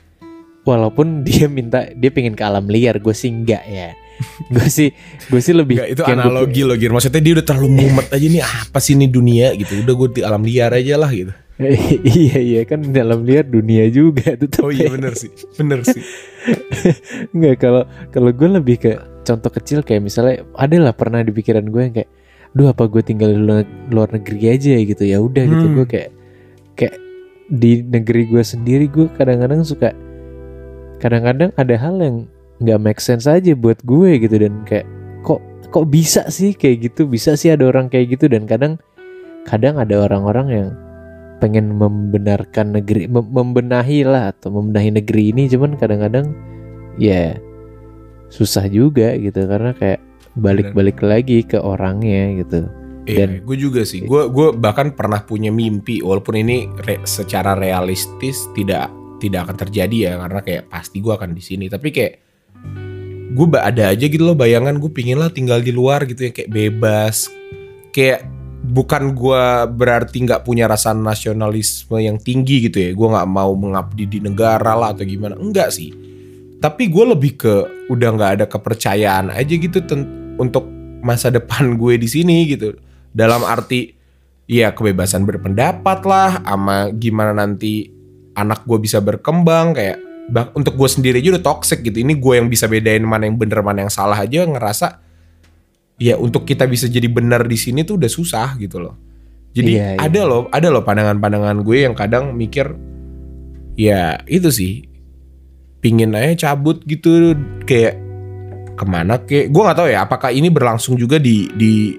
walaupun 0.64 1.22
dia 1.28 1.52
minta 1.52 1.92
dia 1.92 2.12
pengen 2.12 2.40
ke 2.40 2.44
alam 2.48 2.72
liar, 2.72 3.04
gue 3.04 3.12
sih 3.12 3.28
enggak 3.28 3.68
ya. 3.68 3.92
gue 4.54 4.68
sih, 4.68 4.90
gue 5.30 5.42
sih 5.42 5.56
lebih. 5.56 5.80
Enggak, 5.80 5.90
itu 5.96 6.04
analogi 6.04 6.62
loh 6.68 6.76
Gir. 6.76 6.92
Maksudnya 6.92 7.22
dia 7.24 7.34
udah 7.40 7.46
terlalu 7.46 7.70
mumet 7.72 8.08
aja 8.12 8.28
nih 8.28 8.44
apa 8.44 8.80
sih 8.84 8.94
ini 8.96 9.08
dunia 9.08 9.56
gitu. 9.56 9.80
Udah 9.84 9.94
gue 9.96 10.08
di 10.20 10.22
alam 10.24 10.44
liar 10.44 10.72
aja 10.76 10.96
lah 11.00 11.12
gitu. 11.12 11.34
iya 12.16 12.40
iya 12.40 12.62
kan 12.64 12.80
dalam 12.96 13.28
liar 13.28 13.44
dunia 13.44 13.84
juga 13.92 14.32
tetap 14.40 14.64
Oh 14.64 14.72
iya 14.72 14.88
bener 14.88 15.12
sih. 15.16 15.32
Bener 15.60 15.84
sih. 15.84 16.00
Enggak 17.36 17.56
kalau 17.60 17.84
kalau 18.16 18.32
gue 18.32 18.50
lebih 18.50 18.76
ke 18.80 18.92
contoh 19.28 19.52
kecil 19.52 19.84
kayak 19.84 20.02
misalnya 20.02 20.48
ada 20.56 20.76
lah 20.80 20.94
pernah 20.96 21.20
di 21.20 21.30
pikiran 21.36 21.68
gue 21.68 21.82
yang 21.84 21.94
kayak, 21.94 22.10
duh 22.56 22.72
apa 22.72 22.88
gue 22.90 23.04
tinggal 23.06 23.30
di 23.30 23.40
luar, 23.44 23.68
luar 23.92 24.10
negeri 24.16 24.56
aja 24.56 24.74
gitu 24.80 25.04
ya 25.06 25.20
udah 25.22 25.44
gitu 25.46 25.66
Hmm. 25.70 25.76
gue 25.78 25.86
kayak 25.86 26.10
kayak 26.80 26.96
di 27.52 27.84
negeri 27.86 28.26
gue 28.26 28.42
sendiri 28.42 28.90
gue 28.90 29.06
kadang-kadang 29.14 29.62
suka 29.62 29.94
kadang-kadang 30.98 31.52
ada 31.60 31.76
hal 31.78 31.96
yang 32.02 32.18
nggak 32.60 32.80
make 32.80 33.01
sense 33.01 33.25
aja 33.28 33.56
buat 33.56 33.80
gue 33.84 34.20
gitu. 34.20 34.36
Dan 34.36 34.63
kayak 34.68 34.88
kok 35.24 35.39
kok 35.72 35.86
bisa 35.88 36.28
sih 36.28 36.56
kayak 36.56 36.92
gitu? 36.92 37.08
Bisa 37.08 37.36
sih 37.39 37.51
ada 37.51 37.68
orang 37.68 37.88
kayak 37.88 38.20
gitu? 38.20 38.28
Dan 38.28 38.48
kadang 38.48 38.80
kadang 39.48 39.80
ada 39.80 40.06
orang-orang 40.06 40.48
yang 40.51 40.68
pengen 41.39 41.80
membenarkan 41.80 42.75
negeri 42.75 43.08
mem- 43.08 43.32
membenahi 43.32 44.04
lah 44.04 44.36
atau 44.36 44.51
membenahi 44.51 45.00
negeri 45.00 45.32
ini. 45.32 45.48
Cuman 45.48 45.80
kadang-kadang 45.80 46.36
ya 47.00 47.39
susah 48.30 48.68
juga 48.68 49.16
gitu. 49.16 49.48
Karena 49.48 49.72
kayak 49.72 50.04
balik-balik 50.36 51.00
lagi 51.00 51.42
ke 51.48 51.58
orangnya 51.58 52.44
gitu. 52.44 52.68
Iya, 53.10 53.25
Dan- 53.25 53.42
gue 53.48 53.58
juga 53.58 53.82
sih. 53.88 54.06
Gue 54.06 54.28
gue 54.30 54.54
bahkan 54.54 54.94
pernah 54.94 55.24
punya 55.24 55.50
mimpi. 55.50 56.04
Walaupun 56.04 56.44
ini 56.44 56.68
re- 56.84 57.01
secara 57.08 57.56
realistis 57.56 58.51
tidak 58.54 58.92
tidak 59.24 59.48
akan 59.48 59.58
terjadi 59.66 59.98
ya. 59.98 60.12
Karena 60.20 60.44
kayak 60.44 60.63
pasti 60.70 61.00
gue 61.00 61.13
akan 61.16 61.32
di 61.34 61.42
sini. 61.42 61.66
Tapi 61.72 61.89
kayak 61.89 62.29
gue 63.30 63.46
ada 63.58 63.94
aja 63.94 64.06
gitu 64.10 64.26
loh 64.26 64.34
bayangan 64.34 64.82
gue 64.82 64.90
pingin 64.90 65.22
lah 65.22 65.30
tinggal 65.30 65.62
di 65.62 65.70
luar 65.70 66.06
gitu 66.10 66.30
ya 66.30 66.32
kayak 66.34 66.50
bebas. 66.50 67.30
Kayak 67.94 68.26
bukan 68.60 69.14
gue 69.14 69.44
berarti 69.74 70.18
nggak 70.26 70.44
punya 70.44 70.66
rasa 70.66 70.92
nasionalisme 70.94 71.98
yang 72.02 72.18
tinggi 72.18 72.70
gitu 72.70 72.78
ya. 72.82 72.92
Gue 72.98 73.08
nggak 73.10 73.30
mau 73.30 73.54
mengabdi 73.54 74.10
di 74.10 74.20
negara 74.20 74.74
lah 74.74 74.98
atau 74.98 75.06
gimana. 75.06 75.38
Enggak 75.38 75.74
sih. 75.74 75.94
Tapi 76.60 76.92
gue 76.92 77.06
lebih 77.16 77.40
ke 77.40 77.56
udah 77.88 78.10
nggak 78.18 78.32
ada 78.42 78.46
kepercayaan 78.50 79.32
aja 79.32 79.54
gitu 79.56 79.80
untuk 80.42 80.68
masa 81.00 81.32
depan 81.38 81.78
gue 81.80 81.96
di 81.96 82.10
sini 82.10 82.50
gitu 82.50 82.76
dalam 83.14 83.42
arti 83.46 83.96
ya 84.50 84.74
kebebasan 84.74 85.30
berpendapat 85.30 86.00
lah 86.10 86.42
ama 86.42 86.90
gimana 86.90 87.38
nanti 87.38 87.90
anak 88.34 88.66
gue 88.66 88.82
bisa 88.82 88.98
berkembang 88.98 89.78
kayak 89.78 90.09
bah- 90.30 90.54
untuk 90.54 90.78
gue 90.78 90.90
sendiri 90.90 91.20
aja 91.20 91.36
udah 91.36 91.44
toxic 91.44 91.82
gitu. 91.84 92.00
Ini 92.02 92.16
gue 92.16 92.34
yang 92.38 92.48
bisa 92.48 92.70
bedain 92.70 93.04
mana 93.04 93.26
yang 93.26 93.36
bener 93.36 93.60
mana 93.66 93.86
yang 93.86 93.92
salah 93.92 94.16
aja 94.16 94.46
ngerasa 94.46 94.88
ya 96.00 96.16
untuk 96.16 96.48
kita 96.48 96.64
bisa 96.70 96.88
jadi 96.88 97.12
benar 97.12 97.44
di 97.44 97.60
sini 97.60 97.84
tuh 97.84 98.00
udah 98.00 98.08
susah 98.08 98.56
gitu 98.62 98.80
loh. 98.80 98.96
Jadi 99.52 99.76
Iya, 99.76 99.88
iya. 99.98 100.00
ada 100.00 100.22
loh 100.24 100.48
ada 100.54 100.68
loh 100.70 100.86
pandangan-pandangan 100.86 101.58
gue 101.66 101.78
yang 101.84 101.98
kadang 101.98 102.38
mikir 102.38 102.72
ya 103.76 104.22
itu 104.30 104.50
sih. 104.54 104.74
Pingin 105.80 106.12
aja 106.12 106.52
cabut 106.52 106.84
gitu 106.84 107.36
kayak 107.64 107.96
ke 108.76 108.86
mana 108.88 109.20
kayak 109.24 109.48
gue 109.48 109.62
nggak 109.64 109.78
tahu 109.80 109.88
ya 109.88 110.04
apakah 110.04 110.30
ini 110.32 110.52
berlangsung 110.52 111.00
juga 111.00 111.16
di 111.20 111.48
di 111.56 111.96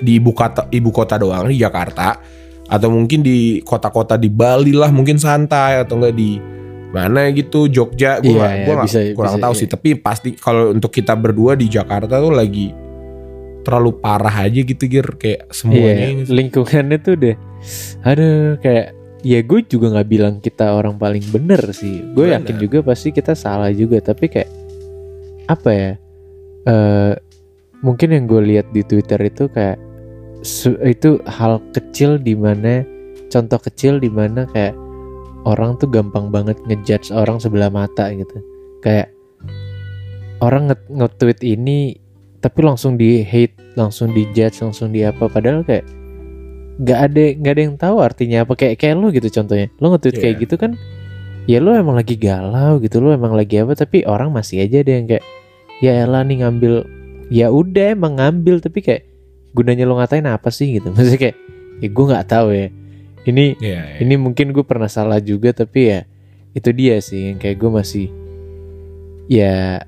di 0.00 0.12
ibu 0.16 0.32
kota 0.32 0.64
ibu 0.72 0.88
kota 0.88 1.20
doang 1.20 1.48
di 1.48 1.60
Jakarta? 1.60 2.16
Atau 2.68 2.92
mungkin 2.92 3.24
di 3.24 3.64
kota-kota 3.64 4.20
di 4.20 4.28
Bali 4.28 4.76
lah 4.76 4.92
mungkin 4.92 5.16
santai 5.16 5.80
atau 5.80 5.96
enggak 5.96 6.12
di 6.12 6.36
mana 6.88 7.28
gitu 7.30 7.68
Jogja 7.68 8.16
gue 8.18 8.32
Iya, 8.32 8.48
iya, 8.48 8.64
gua 8.64 8.74
nggak- 8.80 8.88
bisa- 8.88 9.12
kurang 9.12 9.34
bisa, 9.36 9.44
tahu 9.44 9.52
iya. 9.52 9.60
sih. 9.60 9.68
Tapi 9.68 9.88
pasti 9.96 10.28
kalau 10.34 10.72
untuk 10.72 10.88
kita 10.88 11.12
berdua 11.12 11.52
di 11.52 11.68
Jakarta 11.68 12.16
tuh 12.16 12.32
lagi 12.32 12.72
terlalu 13.60 14.00
parah 14.00 14.36
aja 14.42 14.60
gitu 14.60 14.84
gir. 14.84 15.04
Kayak 15.16 15.52
semuanya 15.52 15.84
Iya, 15.84 16.06
ini. 16.10 16.22
lingkungannya 16.26 16.98
tuh 16.98 17.12
udah 17.14 17.36
aduh 18.02 18.56
kayak 18.58 18.86
ya 19.20 19.42
gue 19.42 19.60
juga 19.64 19.86
nggak 19.92 20.08
bilang 20.08 20.34
kita 20.38 20.72
orang 20.72 20.96
paling 20.96 21.24
bener 21.28 21.60
sih. 21.70 22.00
Gue 22.14 22.32
yakin 22.32 22.56
juga 22.56 22.80
pasti 22.80 23.10
kita 23.10 23.34
salah 23.34 23.68
juga. 23.68 24.00
Tapi 24.00 24.24
kayak 24.26 24.50
apa 25.46 25.70
ya 25.70 25.90
eh 26.64 27.12
mungkin 27.78 28.08
yang 28.10 28.24
gue 28.24 28.42
lihat 28.44 28.66
di 28.70 28.82
twitter 28.82 29.20
itu 29.20 29.46
kayak 29.48 29.76
itu 30.82 31.18
hal 31.26 31.58
kecil 31.70 32.16
di 32.16 32.32
mana 32.32 32.80
contoh 33.28 33.58
kecil 33.58 33.98
di 33.98 34.08
mana 34.08 34.48
kayak 34.48 34.72
orang 35.44 35.76
tuh 35.76 35.86
gampang 35.86 36.30
banget 36.30 36.58
ngejudge 36.66 37.10
orang 37.10 37.38
sebelah 37.38 37.68
mata 37.68 38.10
gitu. 38.10 38.38
Kayak 38.80 39.12
orang 40.38 40.70
nge- 40.70 40.88
nge-tweet 40.90 41.40
ini 41.44 41.98
tapi 42.38 42.62
langsung 42.62 42.94
di 42.94 43.22
hate 43.22 43.54
langsung 43.74 44.14
di 44.14 44.26
judge 44.30 44.62
langsung 44.62 44.90
di 44.90 45.02
apa. 45.02 45.26
Padahal 45.26 45.62
kayak 45.62 45.86
nggak 46.78 46.98
ada 47.10 47.22
nggak 47.34 47.52
ada 47.54 47.62
yang 47.62 47.76
tahu 47.76 47.96
artinya 47.98 48.46
apa. 48.46 48.54
Kayak 48.54 48.78
kayak 48.78 48.94
lo 48.96 49.10
gitu 49.10 49.28
contohnya. 49.30 49.66
Lo 49.78 49.90
nge-tweet 49.92 50.16
kayak 50.16 50.34
Iya. 50.38 50.42
gitu 50.46 50.54
kan 50.56 50.72
ya 51.48 51.58
lo 51.64 51.72
emang 51.72 51.96
lagi 51.96 52.12
galau 52.20 52.76
gitu 52.76 53.00
lo 53.00 53.08
emang 53.08 53.32
lagi 53.32 53.56
apa 53.56 53.72
tapi 53.72 54.04
orang 54.04 54.28
masih 54.28 54.60
aja 54.60 54.84
ada 54.84 54.92
yang 55.00 55.08
kayak 55.08 55.24
ya 55.80 56.04
elah 56.04 56.20
nih 56.20 56.44
ngambil 56.44 56.84
ya 57.30 57.50
udah 57.50 57.94
emang 57.94 58.18
ngambil. 58.18 58.62
Tapi 58.62 58.78
kayak 58.80 59.02
gunanya 59.56 59.88
lo 59.88 59.98
ngatain 59.98 60.28
apa 60.28 60.48
sih 60.52 60.78
gitu. 60.78 60.90
Maksudnya 60.94 61.18
kayak 61.18 61.36
ya 61.78 61.88
gue 61.88 62.04
nggak 62.10 62.26
tahu 62.26 62.48
ya 62.52 62.68
ini 63.24 63.58
Iya, 63.58 63.80
iya. 63.88 63.96
ini 63.98 64.14
mungkin 64.14 64.52
gue 64.52 64.62
pernah 64.62 64.86
salah 64.86 65.18
juga 65.18 65.50
tapi 65.52 65.80
ya 65.88 66.00
itu 66.52 66.70
dia 66.70 66.98
sih 66.98 67.30
yang 67.30 67.38
kayak 67.38 67.56
gue 67.56 67.70
masih 67.72 68.06
ya 69.26 69.82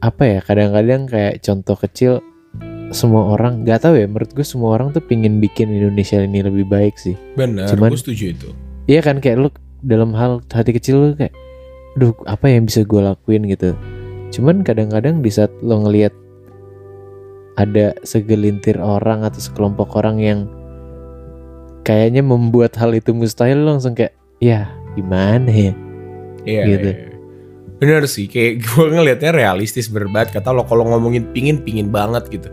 apa 0.00 0.22
ya 0.22 0.38
kadang-kadang 0.40 1.04
kayak 1.04 1.40
contoh 1.40 1.76
kecil 1.76 2.12
semua 2.90 3.30
orang 3.30 3.62
nggak 3.62 3.84
tahu 3.84 3.94
ya 3.94 4.06
menurut 4.06 4.32
gue 4.32 4.42
semua 4.42 4.74
orang 4.74 4.90
tuh 4.90 4.98
pingin 5.00 5.38
bikin 5.38 5.70
Indonesia 5.70 6.18
ini 6.18 6.42
lebih 6.42 6.66
baik 6.66 6.96
sih 6.96 7.14
Bener, 7.34 7.68
Cuman- 7.68 7.92
gue 7.92 8.00
setuju 8.00 8.24
itu. 8.32 8.48
Iya 8.84 9.00
kan 9.00 9.22
kayak 9.22 9.36
lu 9.38 9.48
dalam 9.80 10.10
hal 10.12 10.42
hati 10.44 10.72
kecil 10.72 10.96
lu 10.98 11.08
kayak 11.14 11.30
Duh 11.90 12.14
apa 12.24 12.46
yang 12.46 12.66
bisa 12.66 12.82
gue 12.82 12.98
lakuin 12.98 13.46
gitu 13.46 13.74
Cuman 14.30 14.62
kadang-kadang 14.62 15.22
di 15.22 15.30
saat 15.30 15.50
lo 15.58 15.78
ngelihat 15.80 16.14
Ada 17.54 17.98
segelintir 18.02 18.78
orang 18.78 19.22
atau 19.22 19.38
sekelompok 19.38 19.94
orang 19.94 20.16
yang 20.18 20.38
Kayaknya 21.80 22.20
membuat 22.20 22.76
hal 22.76 22.92
itu 22.92 23.10
mustahil 23.12 23.60
lo 23.64 23.76
langsung 23.76 23.96
kayak 23.96 24.12
Ya 24.40 24.68
gimana 24.94 25.48
ya 25.48 25.72
Iya. 26.44 26.62
Gitu. 26.66 26.88
iya. 26.88 27.06
Bener 27.80 28.04
sih, 28.04 28.28
kayak 28.28 28.60
gue 28.64 28.84
ngelihatnya 28.92 29.32
realistis 29.32 29.88
berbat. 29.88 30.28
Kata 30.28 30.52
lo 30.52 30.64
kalau 30.64 30.84
ngomongin 30.88 31.28
pingin, 31.32 31.60
pingin 31.60 31.88
banget 31.88 32.28
gitu. 32.28 32.48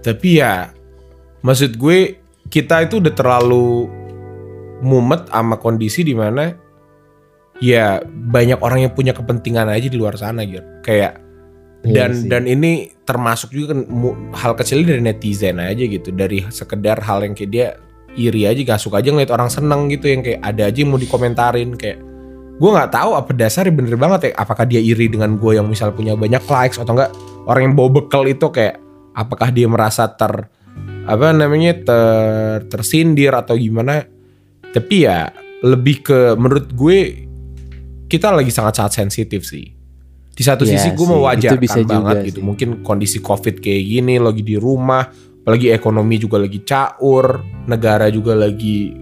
Tapi 0.00 0.42
ya, 0.42 0.70
maksud 1.42 1.74
gue 1.74 2.18
kita 2.50 2.86
itu 2.86 2.98
udah 2.98 3.14
terlalu 3.14 3.86
mumet 4.80 5.28
sama 5.28 5.54
kondisi 5.54 6.02
di 6.02 6.16
mana 6.16 6.50
ya 7.60 8.00
banyak 8.02 8.58
orang 8.64 8.88
yang 8.88 8.92
punya 8.96 9.12
kepentingan 9.12 9.68
aja 9.68 9.86
di 9.86 9.98
luar 9.98 10.16
sana 10.16 10.42
gitu. 10.46 10.62
Kayak 10.82 11.20
Iya 11.80 11.92
dan 11.96 12.10
sih. 12.12 12.28
dan 12.28 12.42
ini 12.44 12.92
termasuk 13.08 13.56
juga 13.56 13.72
kan 13.72 13.88
hal 14.36 14.52
kecil 14.52 14.84
dari 14.84 15.00
netizen 15.00 15.56
aja 15.56 15.80
gitu 15.80 16.12
dari 16.12 16.44
sekedar 16.52 17.00
hal 17.00 17.24
yang 17.24 17.32
kayak 17.32 17.50
dia 17.50 17.68
iri 18.18 18.46
aja 18.46 18.60
gak 18.74 18.80
suka 18.82 18.98
aja 19.02 19.14
ngeliat 19.14 19.30
orang 19.30 19.50
seneng 19.50 19.86
gitu 19.90 20.10
yang 20.10 20.22
kayak 20.24 20.40
ada 20.42 20.66
aja 20.66 20.78
yang 20.82 20.90
mau 20.90 21.00
dikomentarin 21.00 21.74
kayak 21.78 21.98
gue 22.60 22.70
nggak 22.70 22.92
tahu 22.92 23.16
apa 23.16 23.30
dasarnya 23.32 23.72
bener 23.72 23.96
banget 23.96 24.20
ya 24.28 24.30
apakah 24.36 24.68
dia 24.68 24.84
iri 24.84 25.08
dengan 25.08 25.40
gue 25.40 25.56
yang 25.56 25.64
misal 25.64 25.96
punya 25.96 26.12
banyak 26.12 26.44
likes 26.44 26.76
atau 26.76 26.92
enggak 26.92 27.08
orang 27.48 27.72
yang 27.72 27.74
bawa 27.78 27.88
bekal 27.88 28.28
itu 28.28 28.52
kayak 28.52 28.76
apakah 29.16 29.48
dia 29.48 29.64
merasa 29.64 30.06
ter 30.12 30.48
apa 31.08 31.32
namanya 31.34 31.72
ter 31.80 32.00
tersindir 32.70 33.34
atau 33.34 33.56
gimana? 33.56 34.06
Tapi 34.70 35.08
ya 35.08 35.34
lebih 35.64 36.06
ke 36.06 36.18
menurut 36.38 36.70
gue 36.70 37.26
kita 38.06 38.30
lagi 38.30 38.52
sangat-sangat 38.52 38.92
sensitif 39.06 39.42
sih. 39.46 39.74
Di 40.30 40.42
satu 40.46 40.64
Iya 40.64 40.78
sisi 40.78 40.94
gue 40.94 41.04
itu 41.04 41.12
mewajarkan 41.16 41.60
juga 41.60 41.84
banget 41.84 42.16
gitu 42.32 42.40
sih. 42.40 42.46
mungkin 42.46 42.68
kondisi 42.80 43.18
covid 43.20 43.60
kayak 43.60 43.82
gini 43.82 44.16
lagi 44.16 44.40
di 44.40 44.56
rumah 44.56 45.04
apalagi 45.42 45.72
ekonomi 45.72 46.20
juga 46.20 46.36
lagi 46.36 46.60
caur 46.62 47.40
negara 47.66 48.12
juga 48.12 48.36
lagi 48.36 48.92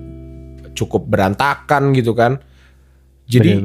cukup 0.79 1.11
berantakan 1.11 1.91
gitu 1.95 2.15
kan. 2.15 2.39
Jadi. 3.29 3.61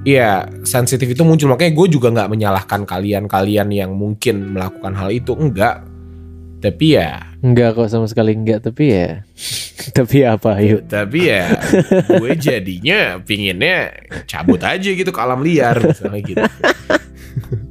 Iya, 0.00 0.48
sensitif 0.64 1.12
itu 1.12 1.20
muncul. 1.26 1.52
Makanya 1.52 1.76
gue 1.76 1.86
juga 1.92 2.08
nggak 2.08 2.30
menyalahkan 2.32 2.88
kalian-kalian 2.88 3.68
yang 3.68 3.92
mungkin 3.92 4.56
melakukan 4.56 4.96
hal 4.96 5.12
itu. 5.12 5.36
Enggak. 5.36 5.84
Tapi 6.60 6.96
ya, 6.96 7.30
Enggak 7.40 7.72
kok 7.76 7.88
sama 7.88 8.08
sekali 8.08 8.32
enggak. 8.32 8.64
Tapi 8.64 8.84
ya. 8.92 9.24
Tapi 9.96 10.16
apa 10.24 10.60
yuk? 10.60 10.88
Tapi 10.92 11.18
ya 11.32 11.56
gue 12.04 12.36
jadinya 12.36 13.16
pinginnya 13.24 13.88
cabut 14.28 14.60
aja 14.60 14.92
gitu 14.92 15.08
ke 15.08 15.20
alam 15.20 15.40
liar 15.40 15.80
misalnya 15.80 16.20
gitu. 16.20 16.44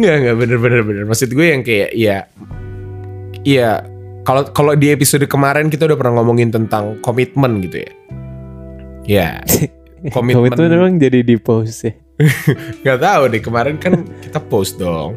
Nggak 0.00 0.16
nggak 0.24 0.36
bener-bener 0.40 0.80
bener. 0.80 1.04
Maksud 1.04 1.28
gue 1.36 1.46
yang 1.52 1.60
kayak 1.60 1.92
ya, 1.92 2.24
iya 3.44 3.84
kalau 4.24 4.48
kalau 4.52 4.72
di 4.76 4.88
episode 4.92 5.24
kemarin 5.28 5.68
kita 5.68 5.84
udah 5.84 5.98
pernah 6.00 6.20
ngomongin 6.20 6.48
tentang 6.48 6.96
komitmen 7.04 7.60
gitu 7.68 7.84
ya. 7.84 7.92
Ya, 9.04 9.30
komitmen. 10.16 10.52
Komitmen 10.56 10.68
memang 10.72 10.92
jadi 10.96 11.20
di 11.24 11.36
pause 11.40 11.88
ya 11.88 11.92
Gak 12.84 13.00
tahu 13.00 13.32
deh 13.32 13.40
kemarin 13.40 13.76
kan 13.80 14.04
kita 14.20 14.40
post 14.40 14.76
dong. 14.76 15.16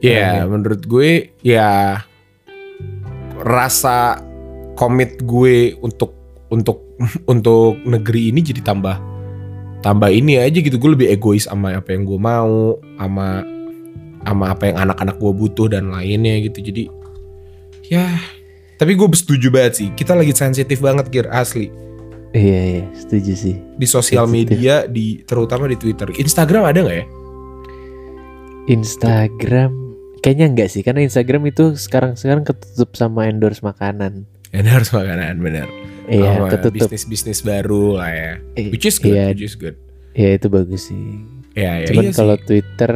Ya 0.00 0.44
Oke. 0.44 0.56
menurut 0.56 0.82
gue 0.88 1.10
ya 1.44 2.00
rasa 3.40 4.20
komit 4.76 5.20
gue 5.20 5.76
untuk 5.84 6.16
untuk 6.48 6.96
untuk 7.32 7.76
negeri 7.84 8.32
ini 8.32 8.40
jadi 8.40 8.64
tambah 8.64 8.96
tambah 9.84 10.08
ini 10.12 10.40
aja 10.40 10.60
gitu 10.60 10.76
gue 10.76 10.90
lebih 10.96 11.08
egois 11.08 11.48
sama 11.48 11.76
apa 11.76 11.92
yang 11.92 12.04
gue 12.04 12.20
mau 12.20 12.80
sama 12.96 13.44
sama 14.24 14.52
apa 14.52 14.68
yang 14.70 14.76
anak-anak 14.88 15.16
gue 15.16 15.32
butuh 15.32 15.66
dan 15.72 15.90
lainnya 15.90 16.40
gitu. 16.44 16.58
Jadi 16.60 16.82
ya 17.90 18.06
tapi 18.80 18.96
gue 18.96 19.08
setuju 19.12 19.52
banget 19.52 19.72
sih. 19.76 19.88
Kita 19.92 20.16
lagi 20.16 20.32
sensitif 20.32 20.80
banget 20.80 21.12
gear 21.12 21.28
asli. 21.28 21.68
Iya 22.30 22.60
iya 22.78 22.84
setuju 22.94 23.32
sih. 23.34 23.54
Di 23.76 23.86
sosial 23.88 24.24
media 24.30 24.86
di 24.86 25.20
terutama 25.26 25.66
di 25.68 25.76
Twitter. 25.76 26.08
Instagram 26.14 26.64
ada 26.70 26.80
nggak 26.84 26.96
ya? 26.96 27.06
Instagram 28.70 29.90
Kayaknya 30.20 30.46
enggak 30.52 30.68
sih. 30.68 30.84
Karena 30.84 31.00
Instagram 31.00 31.48
itu 31.48 31.74
sekarang 31.80 32.12
sekarang 32.14 32.44
ketutup 32.44 32.92
sama 32.92 33.24
endorse 33.26 33.64
makanan. 33.64 34.28
Harus 34.52 34.92
makanan 34.92 35.40
bener. 35.40 35.68
Iya 36.10 36.36
Sama 36.36 36.46
ketutup. 36.52 36.90
bisnis-bisnis 36.92 37.40
baru 37.40 37.96
lah 37.96 38.10
ya. 38.12 38.32
Which 38.68 38.84
is 38.84 39.00
good, 39.00 39.16
Iya 39.16 39.24
which 39.32 39.44
is 39.48 39.54
good. 39.56 39.76
ya 40.12 40.36
itu 40.36 40.46
bagus 40.52 40.90
sih. 40.92 41.24
Ya, 41.54 41.80
ya 41.80 41.86
Cuman 41.88 42.02
iya 42.04 42.12
kalau. 42.12 42.36
Twitter 42.36 42.92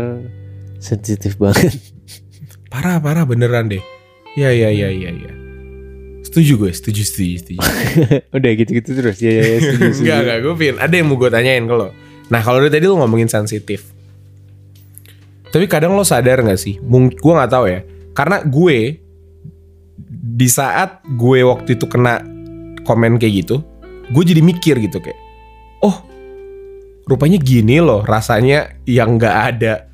Sensitif 0.84 1.40
banget 1.40 1.72
Parah, 2.74 2.98
parah 2.98 3.22
beneran 3.22 3.70
deh. 3.70 3.78
Ya, 4.34 4.50
ya, 4.50 4.66
ya, 4.66 4.90
ya, 4.90 5.14
ya. 5.14 5.32
Setuju 6.26 6.66
gue, 6.66 6.72
setuju, 6.74 7.06
setuju, 7.06 7.34
setuju. 7.38 7.58
Udah 8.36 8.50
gitu-gitu 8.58 8.90
terus 8.98 9.22
Ya 9.22 9.30
ya, 9.30 9.44
ya 9.46 9.58
setuju, 9.62 9.86
setuju. 9.94 10.02
Enggak, 10.02 10.18
enggak, 10.26 10.38
gue 10.42 10.54
pin. 10.58 10.74
Ada 10.82 10.94
yang 10.98 11.06
mau 11.06 11.16
gue 11.22 11.30
tanyain 11.30 11.62
lo. 11.70 11.94
Nah, 12.34 12.40
kalau 12.42 12.58
dari 12.58 12.74
tadi 12.74 12.90
lo 12.90 12.98
ngomongin 12.98 13.30
sensitif. 13.30 13.94
Tapi 15.54 15.70
kadang 15.70 15.94
lo 15.94 16.02
sadar 16.02 16.42
gak 16.42 16.58
sih? 16.58 16.82
Mungkin 16.82 17.14
gue 17.14 17.32
nggak 17.38 17.52
tahu 17.54 17.64
ya. 17.70 17.86
Karena 18.10 18.42
gue 18.42 18.98
di 20.34 20.48
saat 20.50 21.06
gue 21.06 21.46
waktu 21.46 21.78
itu 21.78 21.86
kena 21.86 22.18
komen 22.82 23.22
kayak 23.22 23.46
gitu, 23.46 23.62
gue 24.10 24.22
jadi 24.26 24.42
mikir 24.42 24.82
gitu 24.82 24.98
kayak, 24.98 25.14
oh, 25.86 26.02
rupanya 27.06 27.38
gini 27.38 27.78
loh 27.78 28.02
rasanya 28.02 28.74
yang 28.82 29.14
nggak 29.14 29.36
ada 29.54 29.93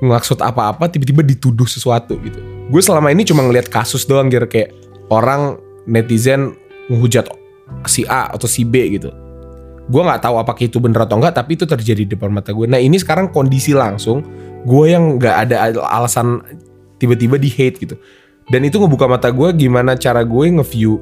maksud 0.00 0.40
apa-apa 0.40 0.88
tiba-tiba 0.88 1.20
dituduh 1.20 1.68
sesuatu 1.68 2.16
gitu. 2.24 2.40
Gue 2.72 2.80
selama 2.80 3.12
ini 3.12 3.24
cuma 3.24 3.44
ngelihat 3.44 3.68
kasus 3.68 4.08
doang 4.08 4.32
gitu 4.32 4.48
kayak 4.48 4.72
orang 5.12 5.60
netizen 5.84 6.56
menghujat 6.88 7.28
si 7.86 8.02
A 8.08 8.32
atau 8.32 8.48
si 8.48 8.64
B 8.64 8.98
gitu. 8.98 9.12
Gue 9.90 10.02
nggak 10.06 10.22
tahu 10.22 10.38
apakah 10.38 10.62
itu 10.64 10.78
bener 10.78 11.02
atau 11.02 11.18
enggak, 11.18 11.34
tapi 11.34 11.58
itu 11.58 11.66
terjadi 11.66 12.06
di 12.06 12.10
depan 12.14 12.30
mata 12.30 12.54
gue. 12.54 12.66
Nah 12.66 12.78
ini 12.78 12.94
sekarang 12.94 13.34
kondisi 13.34 13.74
langsung, 13.74 14.22
gue 14.62 14.84
yang 14.86 15.18
nggak 15.18 15.36
ada 15.48 15.56
al- 15.66 15.82
alasan 15.82 16.40
tiba-tiba 17.02 17.36
di 17.36 17.50
hate 17.50 17.76
gitu. 17.78 17.96
Dan 18.50 18.66
itu 18.66 18.78
ngebuka 18.78 19.06
mata 19.10 19.30
gue 19.30 19.50
gimana 19.54 19.98
cara 19.98 20.22
gue 20.22 20.44
nge-view 20.46 20.94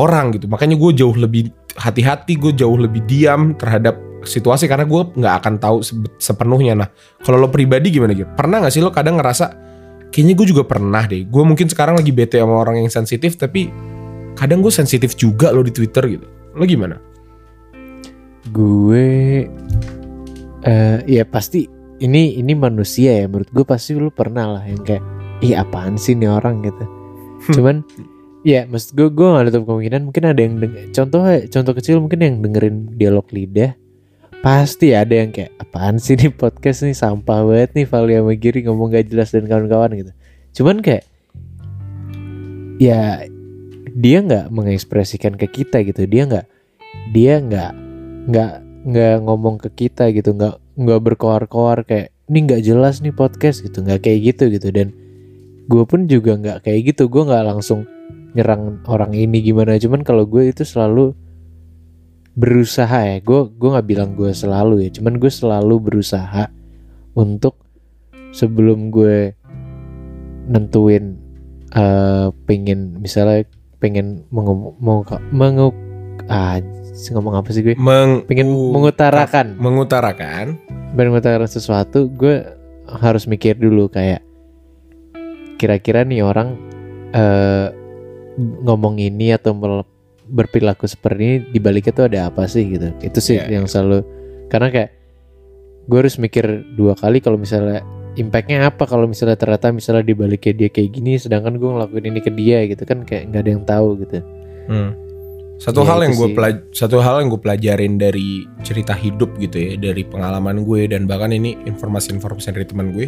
orang 0.00 0.32
gitu. 0.32 0.48
Makanya 0.48 0.80
gue 0.80 0.90
jauh 0.96 1.16
lebih 1.16 1.52
hati-hati, 1.76 2.40
gue 2.40 2.52
jauh 2.56 2.76
lebih 2.76 3.04
diam 3.04 3.52
terhadap 3.56 4.00
situasi 4.24 4.66
karena 4.66 4.88
gue 4.88 5.02
nggak 5.14 5.34
akan 5.40 5.54
tahu 5.60 5.84
sepenuhnya. 6.18 6.74
Nah 6.74 6.88
kalau 7.22 7.44
lo 7.44 7.48
pribadi 7.52 7.92
gimana 7.94 8.16
gitu? 8.16 8.28
Pernah 8.34 8.64
nggak 8.64 8.72
sih 8.74 8.82
lo 8.82 8.90
kadang 8.90 9.20
ngerasa 9.20 9.46
kayaknya 10.10 10.34
gue 10.34 10.46
juga 10.50 10.62
pernah 10.66 11.04
deh. 11.06 11.24
Gue 11.28 11.42
mungkin 11.46 11.70
sekarang 11.70 12.00
lagi 12.00 12.10
bete 12.10 12.40
sama 12.40 12.60
orang 12.60 12.82
yang 12.82 12.90
sensitif, 12.90 13.38
tapi 13.38 13.68
kadang 14.34 14.64
gue 14.64 14.72
sensitif 14.72 15.14
juga 15.14 15.54
lo 15.54 15.62
di 15.62 15.70
Twitter 15.70 16.04
gitu. 16.06 16.26
Lo 16.58 16.64
gimana? 16.66 16.98
Gue 18.50 19.46
eh 20.64 20.98
ya 21.04 21.24
pasti 21.28 21.68
ini 22.00 22.40
ini 22.40 22.52
manusia 22.56 23.22
ya 23.22 23.26
menurut 23.28 23.52
gue 23.52 23.64
pasti 23.64 23.94
lu 23.94 24.10
pernah 24.10 24.58
lah 24.58 24.64
yang 24.64 24.80
kayak 24.82 25.04
ih 25.44 25.54
apaan 25.54 26.00
sih 26.00 26.16
nih 26.16 26.28
orang 26.32 26.64
gitu. 26.64 26.84
Cuman 27.52 27.84
ya 28.44 28.68
maksud 28.68 28.92
gue 28.92 29.08
gue 29.08 29.24
gak 29.24 29.44
nutup 29.48 29.64
kemungkinan 29.64 30.02
mungkin 30.04 30.24
ada 30.28 30.40
yang 30.40 30.60
contoh 30.92 31.24
contoh 31.48 31.72
kecil 31.72 31.96
mungkin 32.04 32.20
yang 32.20 32.34
dengerin 32.44 32.92
dialog 33.00 33.24
lidah 33.32 33.72
pasti 34.44 34.92
ada 34.92 35.24
yang 35.24 35.32
kayak 35.32 35.56
apaan 35.56 35.96
sih 35.96 36.20
nih 36.20 36.28
podcast 36.28 36.84
nih? 36.84 36.92
Sampah 36.92 37.48
banget 37.48 37.72
nih 37.72 37.88
Vali 37.88 38.12
sama 38.12 38.32
Giri 38.36 38.60
ngomong 38.68 38.92
gak 38.92 39.08
jelas 39.08 39.32
dan 39.32 39.48
kawan-kawan 39.48 39.96
gitu. 39.96 40.12
Cuman 40.60 40.84
kayak 40.84 41.08
ya 42.76 43.24
dia 43.96 44.18
nggak 44.20 44.52
mengekspresikan 44.52 45.40
ke 45.40 45.48
kita 45.48 45.80
gitu. 45.88 46.04
Dia 46.04 46.28
nggak 46.28 46.46
dia 47.16 47.40
nggak 47.40 47.72
nggak 48.28 48.52
nggak 48.84 49.16
ngomong 49.24 49.56
ke 49.64 49.72
kita 49.72 50.12
gitu. 50.12 50.36
Nggak 50.36 50.60
nggak 50.76 51.00
berkoar-koar 51.00 51.88
kayak 51.88 52.12
ini 52.28 52.38
nggak 52.44 52.68
jelas 52.68 53.00
nih 53.00 53.16
podcast 53.16 53.64
gitu. 53.64 53.80
Nggak 53.80 54.04
kayak 54.04 54.20
gitu 54.28 54.52
gitu. 54.52 54.68
Dan 54.68 54.92
gue 55.72 55.84
pun 55.88 56.04
juga 56.04 56.36
nggak 56.36 56.68
kayak 56.68 56.92
gitu. 56.92 57.08
Gue 57.08 57.24
nggak 57.24 57.48
langsung 57.48 57.88
nyerang 58.36 58.84
orang 58.92 59.16
ini 59.16 59.40
gimana. 59.40 59.80
Cuman 59.80 60.04
kalau 60.04 60.28
gue 60.28 60.52
itu 60.52 60.68
selalu 60.68 61.16
berusaha 62.34 62.98
ya. 63.06 63.16
Gue 63.22 63.48
gue 63.50 63.68
nggak 63.70 63.88
bilang 63.88 64.10
gue 64.14 64.30
selalu 64.30 64.86
ya 64.86 64.90
cuman 65.00 65.18
gue 65.18 65.30
selalu 65.30 65.74
berusaha 65.80 66.50
untuk 67.14 67.62
sebelum 68.34 68.90
gue 68.90 69.38
nentuin 70.50 71.16
eh 71.74 72.28
pengen 72.44 72.98
misalnya 72.98 73.46
pengen 73.78 74.26
mengu 74.30 74.74
mengu, 74.78 75.02
mengu- 75.30 75.76
ah 76.26 76.58
ngomong 77.10 77.34
apa 77.38 77.50
sih 77.50 77.62
gue? 77.62 77.74
Meng 77.74 78.22
pengen 78.26 78.50
u- 78.50 78.70
mengutarakan. 78.74 79.58
mengutarakan. 79.58 80.58
Pengen 80.94 81.10
mengutarakan 81.10 81.50
sesuatu 81.50 82.06
gue 82.10 82.46
harus 82.86 83.24
mikir 83.26 83.56
dulu 83.56 83.88
kayak 83.88 84.22
kira-kira 85.56 86.04
nih 86.04 86.20
orang 86.22 86.58
eh 87.14 87.68
ngomong 88.38 88.98
ini 88.98 89.30
atau 89.30 89.54
berperilaku 90.24 90.88
seperti 90.88 91.20
ini 91.20 91.36
di 91.52 91.58
baliknya 91.58 91.92
tuh 91.92 92.06
ada 92.08 92.28
apa 92.32 92.48
sih 92.48 92.64
gitu. 92.68 92.88
Itu 93.00 93.18
sih 93.20 93.36
Iya, 93.36 93.60
yang 93.60 93.66
selalu 93.68 94.00
karena 94.48 94.68
kayak 94.70 94.90
gue 95.84 95.98
harus 96.00 96.16
mikir 96.16 96.44
dua 96.74 96.96
kali 96.96 97.20
kalau 97.20 97.36
misalnya 97.36 97.84
impactnya 98.14 98.70
apa 98.70 98.86
kalau 98.86 99.04
misalnya 99.04 99.36
ternyata 99.36 99.68
misalnya 99.68 100.06
di 100.06 100.14
baliknya 100.14 100.54
dia 100.54 100.68
kayak 100.70 100.90
gini 100.94 101.18
sedangkan 101.18 101.58
gue 101.58 101.66
ngelakuin 101.66 102.06
ini 102.08 102.20
ke 102.22 102.30
dia 102.30 102.64
gitu 102.64 102.86
kan 102.86 103.02
kayak 103.04 103.28
nggak 103.28 103.42
ada 103.44 103.50
yang 103.50 103.64
tahu 103.66 103.88
gitu. 104.00 104.18
Hmm. 104.70 104.90
Satu 105.54 105.86
Iya, 105.86 105.88
hal 105.92 105.98
yang 106.02 106.14
gue 106.16 106.28
pelaj- 106.34 106.66
satu 106.74 106.98
hal 106.98 107.22
yang 107.22 107.28
gue 107.30 107.38
pelajarin 107.38 107.94
dari 107.94 108.42
cerita 108.60 108.90
hidup 108.90 109.38
gitu 109.38 109.54
ya, 109.54 109.72
dari 109.78 110.02
pengalaman 110.02 110.66
gue 110.66 110.90
dan 110.90 111.06
bahkan 111.06 111.30
ini 111.30 111.54
informasi-informasi 111.62 112.50
dari 112.50 112.66
teman 112.66 112.90
gue, 112.90 113.06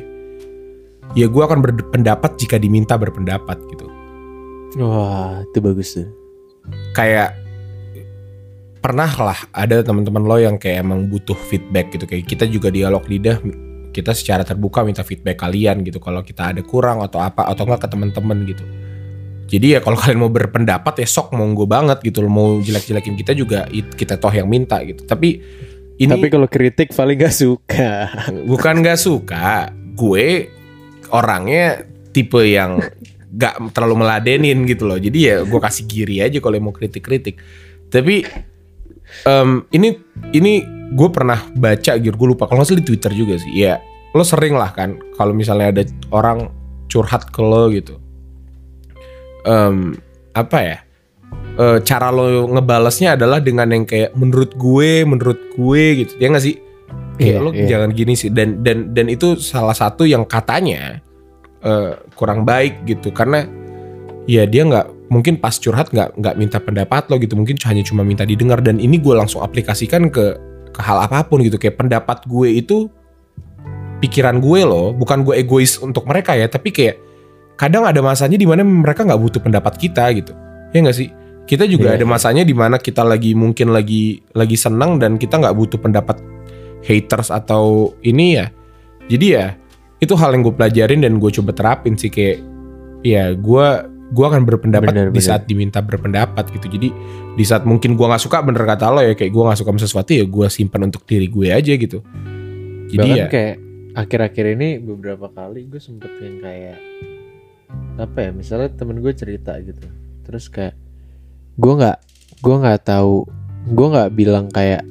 ya 1.18 1.26
gue 1.26 1.42
akan 1.42 1.58
berpendapat 1.58 2.38
jika 2.38 2.54
diminta 2.56 2.94
berpendapat 2.94 3.58
gitu. 3.66 3.86
wah 4.76 5.42
itu 5.42 5.58
bagus 5.58 5.96
tuh 5.96 6.06
Kayak 6.96 7.36
pernah 8.80 9.10
lah 9.10 9.38
ada 9.50 9.82
teman-teman 9.82 10.22
lo 10.22 10.38
yang 10.38 10.56
kayak 10.62 10.86
emang 10.86 11.10
butuh 11.10 11.34
feedback 11.34 11.90
gitu 11.90 12.06
kayak 12.06 12.22
kita 12.22 12.46
juga 12.46 12.70
dialog 12.70 13.02
lidah 13.10 13.42
kita 13.90 14.14
secara 14.14 14.46
terbuka 14.46 14.86
minta 14.86 15.02
feedback 15.02 15.40
kalian 15.40 15.80
gitu 15.82 15.98
kalau 15.98 16.20
kita 16.20 16.54
ada 16.54 16.62
kurang 16.62 17.00
atau 17.02 17.18
apa 17.18 17.48
atau 17.48 17.64
enggak 17.64 17.88
ke 17.88 17.88
teman-teman 17.96 18.38
gitu. 18.44 18.64
Jadi 19.46 19.66
ya 19.74 19.80
kalau 19.80 19.96
kalian 20.04 20.20
mau 20.20 20.28
berpendapat 20.28 21.00
ya 21.00 21.08
sok 21.08 21.32
monggo 21.32 21.64
banget 21.64 22.04
gitu 22.04 22.20
loh 22.20 22.30
mau 22.30 22.48
jelek-jelekin 22.60 23.16
kita 23.16 23.32
juga 23.32 23.64
it- 23.72 23.96
kita 23.96 24.20
toh 24.20 24.30
yang 24.30 24.46
minta 24.46 24.78
gitu. 24.84 25.02
Tapi 25.08 25.40
ini 25.96 26.12
tapi 26.12 26.28
kalau 26.28 26.44
kritik 26.44 26.92
paling 26.92 27.16
gak 27.16 27.32
suka 27.32 28.12
bukan 28.44 28.84
gak 28.84 29.00
suka, 29.00 29.72
gue 29.96 30.52
orangnya 31.08 31.88
tipe 32.12 32.44
yang 32.44 32.76
gak 33.36 33.76
terlalu 33.76 34.02
meladenin 34.02 34.64
gitu 34.64 34.88
loh. 34.88 34.96
Jadi 34.96 35.18
ya 35.20 35.36
gue 35.44 35.60
kasih 35.60 35.84
giri 35.84 36.24
aja 36.24 36.40
kalau 36.40 36.56
mau 36.58 36.74
kritik-kritik. 36.74 37.38
Tapi 37.92 38.24
em, 39.28 39.62
ini 39.70 39.94
ini 40.32 40.64
gue 40.96 41.08
pernah 41.12 41.38
baca 41.54 42.00
gitu, 42.00 42.14
gue 42.14 42.28
lupa 42.32 42.48
kalau 42.48 42.62
nggak 42.62 42.68
salah 42.72 42.80
di 42.82 42.88
Twitter 42.88 43.12
juga 43.12 43.36
sih. 43.36 43.52
Ya 43.52 43.78
lo 44.16 44.24
sering 44.24 44.56
lah 44.56 44.72
kan 44.72 44.96
kalau 45.20 45.36
misalnya 45.36 45.76
ada 45.76 45.82
orang 46.10 46.48
curhat 46.88 47.28
ke 47.28 47.40
lo 47.44 47.68
gitu. 47.68 48.00
Em, 49.44 49.94
apa 50.32 50.58
ya? 50.64 50.78
Eh, 51.56 51.78
cara 51.84 52.12
lo 52.12 52.48
ngebalesnya 52.52 53.16
adalah 53.16 53.40
dengan 53.40 53.72
yang 53.72 53.84
kayak 53.88 54.12
menurut 54.16 54.56
gue, 54.56 55.04
menurut 55.04 55.40
gue 55.54 55.84
gitu. 56.04 56.12
Ya 56.16 56.32
nggak 56.32 56.44
sih? 56.44 56.56
Kayak 57.16 57.32
Iya, 57.32 57.36
lo 57.40 57.50
iya. 57.52 57.66
jangan 57.68 57.90
gini 57.96 58.12
sih 58.12 58.28
dan 58.28 58.60
dan 58.60 58.92
dan 58.92 59.08
itu 59.08 59.40
salah 59.40 59.72
satu 59.72 60.04
yang 60.04 60.28
katanya 60.28 61.00
eh, 61.66 61.92
kurang 62.14 62.46
baik 62.46 62.86
gitu. 62.86 63.10
Karena 63.10 63.42
ya 64.30 64.46
dia 64.46 64.62
nggak 64.62 65.10
mungkin 65.10 65.38
pas 65.38 65.54
curhat 65.58 65.90
nggak 65.90 66.18
nggak 66.18 66.34
minta 66.38 66.58
pendapat 66.62 67.10
lo 67.10 67.18
gitu. 67.18 67.34
Mungkin 67.34 67.58
hanya 67.66 67.82
cuma 67.82 68.06
minta 68.06 68.22
didengar. 68.22 68.62
Dan 68.62 68.78
ini 68.78 69.02
gue 69.02 69.14
langsung 69.18 69.42
aplikasikan 69.42 70.08
ke 70.08 70.38
ke 70.70 70.80
hal 70.80 71.02
apa 71.02 71.26
pun 71.26 71.42
gitu. 71.42 71.58
Kayak 71.58 71.82
pendapat 71.82 72.22
gue 72.30 72.48
itu 72.62 72.86
pikiran 73.98 74.38
gue 74.38 74.60
loh. 74.62 74.94
Bukan 74.94 75.26
gue 75.26 75.34
egois 75.42 75.82
untuk 75.82 76.06
mereka 76.06 76.38
ya. 76.38 76.46
Tapi 76.46 76.70
kayak 76.70 76.96
kadang 77.58 77.88
ada 77.88 77.98
masanya 78.04 78.38
di 78.38 78.46
mana 78.46 78.62
mereka 78.62 79.02
nggak 79.02 79.20
butuh 79.20 79.40
pendapat 79.42 79.74
kita 79.80 80.06
gitu. 80.14 80.32
Ya 80.70 80.78
nggak 80.84 80.96
sih? 80.96 81.10
Kita 81.46 81.62
juga 81.62 81.94
Iya, 81.94 82.02
ada 82.02 82.06
masanya 82.10 82.42
di 82.42 82.50
mana 82.50 82.74
kita 82.74 83.06
lagi 83.06 83.30
mungkin 83.30 83.70
lagi 83.70 84.18
lagi 84.34 84.58
senang 84.58 84.98
dan 84.98 85.14
kita 85.14 85.38
nggak 85.38 85.54
butuh 85.54 85.78
pendapat 85.78 86.18
haters 86.82 87.30
atau 87.30 87.94
ini 88.02 88.42
ya. 88.42 88.50
Jadi 89.06 89.26
ya 89.30 89.54
itu 90.00 90.12
hal 90.16 90.36
yang 90.36 90.44
gue 90.44 90.54
pelajarin 90.54 91.00
dan 91.00 91.16
gue 91.16 91.30
coba 91.32 91.56
terapin 91.56 91.96
sih 91.96 92.12
kayak 92.12 92.44
ya 93.00 93.32
gue 93.32 93.66
gue 94.06 94.26
akan 94.26 94.46
berpendapat 94.46 94.94
Bener, 94.94 95.08
di 95.10 95.18
bener. 95.18 95.26
saat 95.26 95.42
diminta 95.50 95.82
berpendapat 95.82 96.46
gitu. 96.54 96.70
Jadi 96.70 96.88
di 97.34 97.44
saat 97.44 97.66
mungkin 97.66 97.98
gue 97.98 98.06
nggak 98.06 98.22
suka 98.22 98.38
bener 98.44 98.62
kata 98.62 98.92
lo 98.92 99.02
ya 99.02 99.18
kayak 99.18 99.32
gue 99.34 99.42
nggak 99.42 99.58
suka 99.58 99.70
sama 99.74 99.80
sesuatu 99.82 100.10
ya 100.14 100.24
gue 100.28 100.46
simpan 100.46 100.86
untuk 100.86 101.02
diri 101.08 101.26
gue 101.26 101.48
aja 101.50 101.72
gitu. 101.74 102.04
Jadi 102.86 103.02
Bahkan 103.02 103.18
ya 103.18 103.26
kayak 103.26 103.56
akhir-akhir 103.96 104.44
ini 104.60 104.68
beberapa 104.78 105.26
kali 105.32 105.66
gue 105.66 105.80
sempet 105.82 106.12
yang 106.22 106.38
kayak 106.38 106.78
apa 107.96 108.18
ya 108.20 108.30
misalnya 108.30 108.70
temen 108.76 109.02
gue 109.02 109.12
cerita 109.16 109.58
gitu. 109.58 109.86
Terus 110.22 110.46
kayak 110.52 110.76
gue 111.58 111.72
nggak 111.72 111.98
gue 112.44 112.56
nggak 112.62 112.80
tahu 112.86 113.26
gue 113.66 113.86
nggak 113.90 114.10
bilang 114.14 114.46
kayak 114.52 114.86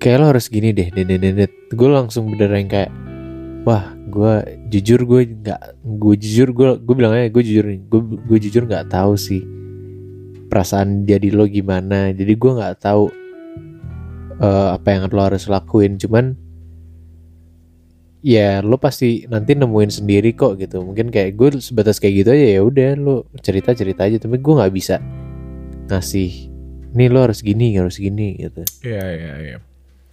kayak 0.00 0.16
lo 0.24 0.32
harus 0.32 0.48
gini 0.48 0.72
deh 0.72 0.88
deh 0.88 1.04
deh 1.04 1.50
gue 1.74 1.88
langsung 1.90 2.32
bener 2.32 2.48
yang 2.54 2.70
kayak 2.70 2.90
wah 3.64 3.96
gue 3.96 4.34
jujur 4.68 5.00
gue 5.08 5.20
nggak 5.40 5.60
gue 5.82 6.14
jujur 6.20 6.48
gue 6.52 6.68
gue 6.78 6.94
bilang 6.94 7.16
aja 7.16 7.32
gue 7.32 7.42
jujur 7.42 7.64
nih 7.66 7.80
gue 7.88 8.00
gue 8.24 8.38
jujur 8.38 8.62
nggak 8.68 8.92
tahu 8.92 9.16
sih 9.16 9.42
perasaan 10.54 11.02
jadi 11.02 11.34
lo 11.34 11.50
gimana. 11.50 12.14
Jadi 12.14 12.38
gue 12.38 12.52
nggak 12.54 12.78
tahu 12.78 13.10
eh, 14.38 14.68
apa 14.70 14.86
yang 14.94 15.10
lo 15.10 15.22
harus 15.26 15.50
lakuin. 15.50 15.98
Cuman 15.98 16.38
ya 18.22 18.62
lo 18.62 18.78
pasti 18.78 19.26
nanti 19.26 19.58
nemuin 19.58 19.90
sendiri 19.90 20.30
kok 20.38 20.62
gitu. 20.62 20.78
Mungkin 20.86 21.10
kayak 21.10 21.34
gue 21.34 21.58
sebatas 21.58 21.98
kayak 21.98 22.22
gitu 22.22 22.30
aja 22.30 22.46
ya 22.54 22.60
udah 22.62 22.88
lo 22.94 23.26
cerita 23.42 23.74
cerita 23.74 24.06
aja. 24.06 24.22
Tapi 24.22 24.38
gue 24.38 24.54
nggak 24.54 24.74
bisa 24.74 25.02
ngasih 25.90 26.54
nih 26.94 27.10
lo 27.10 27.26
harus 27.26 27.42
gini 27.42 27.74
harus 27.74 27.98
gini 27.98 28.38
gitu. 28.38 28.62
Iya 28.86 29.04
iya 29.10 29.32
iya. 29.42 29.58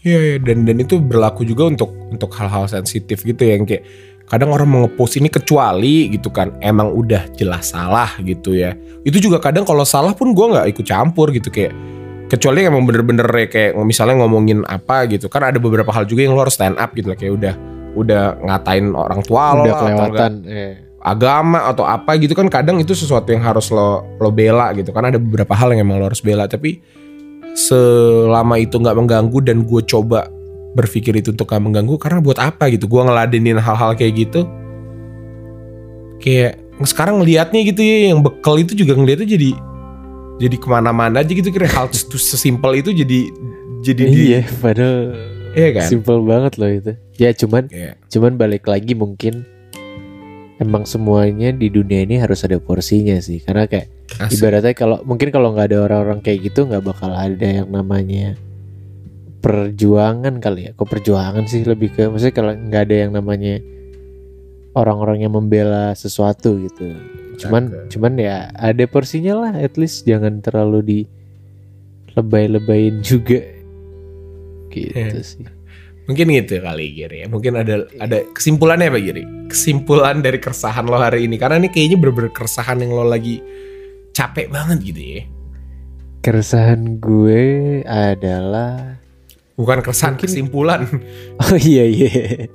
Iya 0.01 0.17
iya 0.17 0.37
dan 0.41 0.65
dan 0.65 0.81
itu 0.81 0.97
berlaku 0.97 1.45
juga 1.45 1.69
untuk 1.69 1.93
untuk 2.09 2.33
hal-hal 2.33 2.65
sensitif 2.65 3.21
gitu 3.21 3.41
yang 3.45 3.69
kayak 3.69 3.85
kadang 4.25 4.49
orang 4.49 4.65
mau 4.65 4.79
ngepost 4.87 5.21
ini 5.21 5.29
kecuali 5.29 6.09
gitu 6.09 6.33
kan 6.33 6.57
emang 6.57 6.89
udah 6.89 7.29
jelas 7.37 7.69
salah 7.69 8.09
gitu 8.25 8.57
ya. 8.57 8.73
Itu 9.05 9.21
juga 9.21 9.37
kadang 9.37 9.61
kalau 9.61 9.85
salah 9.85 10.17
pun 10.17 10.33
gua 10.33 10.57
nggak 10.57 10.67
ikut 10.73 10.85
campur 10.89 11.29
gitu 11.29 11.53
kayak 11.53 11.75
kecuali 12.31 12.63
emang 12.63 12.87
bener-bener 12.87 13.27
ya 13.27 13.47
kayak 13.51 13.71
misalnya 13.83 14.23
ngomongin 14.23 14.63
apa 14.63 15.03
gitu 15.11 15.27
kan 15.27 15.51
ada 15.51 15.59
beberapa 15.59 15.91
hal 15.91 16.07
juga 16.07 16.23
yang 16.23 16.33
lo 16.33 16.47
harus 16.47 16.55
stand 16.55 16.79
up 16.79 16.95
gitu 16.95 17.11
lah 17.11 17.17
kayak 17.19 17.33
udah 17.35 17.53
udah 17.99 18.23
ngatain 18.39 18.95
orang 18.95 19.19
tua 19.19 19.51
lo 19.51 19.67
udah 19.67 19.67
lah, 19.67 19.75
atau 19.75 19.85
enggak 19.85 20.07
kelewatan 20.07 20.33
eh. 20.47 20.73
agama 21.03 21.59
atau 21.67 21.83
apa 21.83 22.15
gitu 22.23 22.31
kan 22.31 22.47
kadang 22.47 22.79
itu 22.79 22.95
sesuatu 22.95 23.27
yang 23.35 23.43
harus 23.43 23.67
lo 23.67 24.15
lo 24.15 24.31
bela 24.31 24.71
gitu 24.71 24.95
kan 24.95 25.11
ada 25.11 25.19
beberapa 25.19 25.51
hal 25.51 25.75
yang 25.75 25.83
emang 25.83 25.99
lo 25.99 26.07
harus 26.07 26.23
bela 26.23 26.47
tapi 26.47 26.79
selama 27.55 28.59
itu 28.59 28.79
nggak 28.79 28.97
mengganggu 28.97 29.37
dan 29.43 29.63
gue 29.67 29.81
coba 29.83 30.27
berpikir 30.71 31.19
itu 31.19 31.35
untuk 31.35 31.51
gak 31.51 31.59
mengganggu 31.59 31.99
karena 31.99 32.23
buat 32.23 32.39
apa 32.39 32.71
gitu? 32.71 32.87
Gue 32.87 33.03
ngeladenin 33.03 33.59
hal-hal 33.59 33.91
kayak 33.95 34.13
gitu. 34.27 34.47
Kayak 36.21 36.61
sekarang 36.87 37.21
ngelihatnya 37.21 37.59
gitu 37.67 37.81
ya 37.83 38.13
yang 38.13 38.23
bekal 38.23 38.57
itu 38.57 38.73
juga 38.73 38.97
ngelihatnya 38.97 39.27
jadi 39.37 39.51
jadi 40.41 40.55
ke 40.57 40.67
mana-mana 40.71 41.21
aja 41.21 41.31
gitu. 41.31 41.51
Kira 41.51 41.67
hal 41.67 41.91
sesimpel 41.91 42.79
itu 42.79 42.95
jadi 42.95 43.19
jadi 43.81 44.03
di, 44.05 44.21
iya 44.31 44.41
padahal 44.61 45.17
iya 45.57 45.69
kan? 45.75 45.87
simple 45.89 46.21
banget 46.23 46.53
loh 46.55 46.71
itu. 46.71 46.91
Ya 47.19 47.35
cuman 47.35 47.67
Kayak, 47.67 47.99
cuman 48.09 48.31
balik 48.39 48.63
lagi 48.65 48.93
mungkin 48.95 49.43
emang 50.61 50.85
semuanya 50.85 51.49
di 51.49 51.73
dunia 51.73 52.05
ini 52.05 52.21
harus 52.21 52.45
ada 52.45 52.61
porsinya 52.61 53.17
sih. 53.17 53.41
Karena 53.41 53.65
kayak 53.65 53.89
asik. 54.21 54.37
ibaratnya 54.37 54.73
kalau 54.77 54.97
mungkin 55.01 55.33
kalau 55.33 55.57
nggak 55.57 55.73
ada 55.73 55.77
orang-orang 55.89 56.21
kayak 56.21 56.53
gitu 56.53 56.69
nggak 56.69 56.85
bakal 56.85 57.09
ada 57.09 57.47
yang 57.65 57.67
namanya 57.73 58.37
perjuangan 59.41 60.37
kali 60.37 60.69
ya. 60.69 60.71
Kok 60.77 60.85
perjuangan 60.85 61.49
sih? 61.49 61.65
Lebih 61.65 61.97
ke 61.97 62.05
maksudnya 62.05 62.35
kalau 62.37 62.53
nggak 62.53 62.81
ada 62.85 62.95
yang 62.95 63.11
namanya 63.17 63.57
orang-orang 64.77 65.25
yang 65.25 65.33
membela 65.33 65.97
sesuatu 65.97 66.61
gitu. 66.61 66.93
Cuman 67.41 67.89
cuman 67.89 68.13
ya 68.21 68.53
ada 68.53 68.85
porsinya 68.85 69.49
lah. 69.49 69.51
At 69.57 69.81
least 69.81 70.05
jangan 70.05 70.45
terlalu 70.45 70.79
di 70.85 70.99
lebay-lebayin 72.13 73.01
juga. 73.01 73.41
Gitu 74.71 74.93
Iya. 74.95 75.19
sih 75.19 75.43
Mungkin 76.11 76.27
gitu 76.27 76.59
kali 76.59 76.91
Giri 76.91 77.23
ya. 77.23 77.27
Mungkin 77.31 77.55
ada 77.55 77.87
ada 77.95 78.17
kesimpulannya 78.35 78.91
apa 78.91 78.99
Giri? 78.99 79.23
Kesimpulan 79.47 80.19
dari 80.19 80.43
keresahan 80.43 80.83
lo 80.83 80.99
hari 80.99 81.23
ini 81.31 81.39
karena 81.39 81.55
ini 81.63 81.71
kayaknya 81.71 81.95
bener-bener 81.95 82.35
keresahan 82.35 82.83
yang 82.83 82.91
lo 82.91 83.07
lagi 83.07 83.39
capek 84.11 84.51
banget 84.51 84.83
gitu 84.83 84.99
ya. 85.01 85.23
keresahan 86.21 86.99
gue 87.01 87.41
adalah 87.81 88.99
Bukan 89.57 89.81
keresahan, 89.81 90.19
Mungkin- 90.19 90.29
kesimpulan. 90.29 90.81
Oh 91.41 91.57
iya 91.57 91.81
iya. 91.87 92.45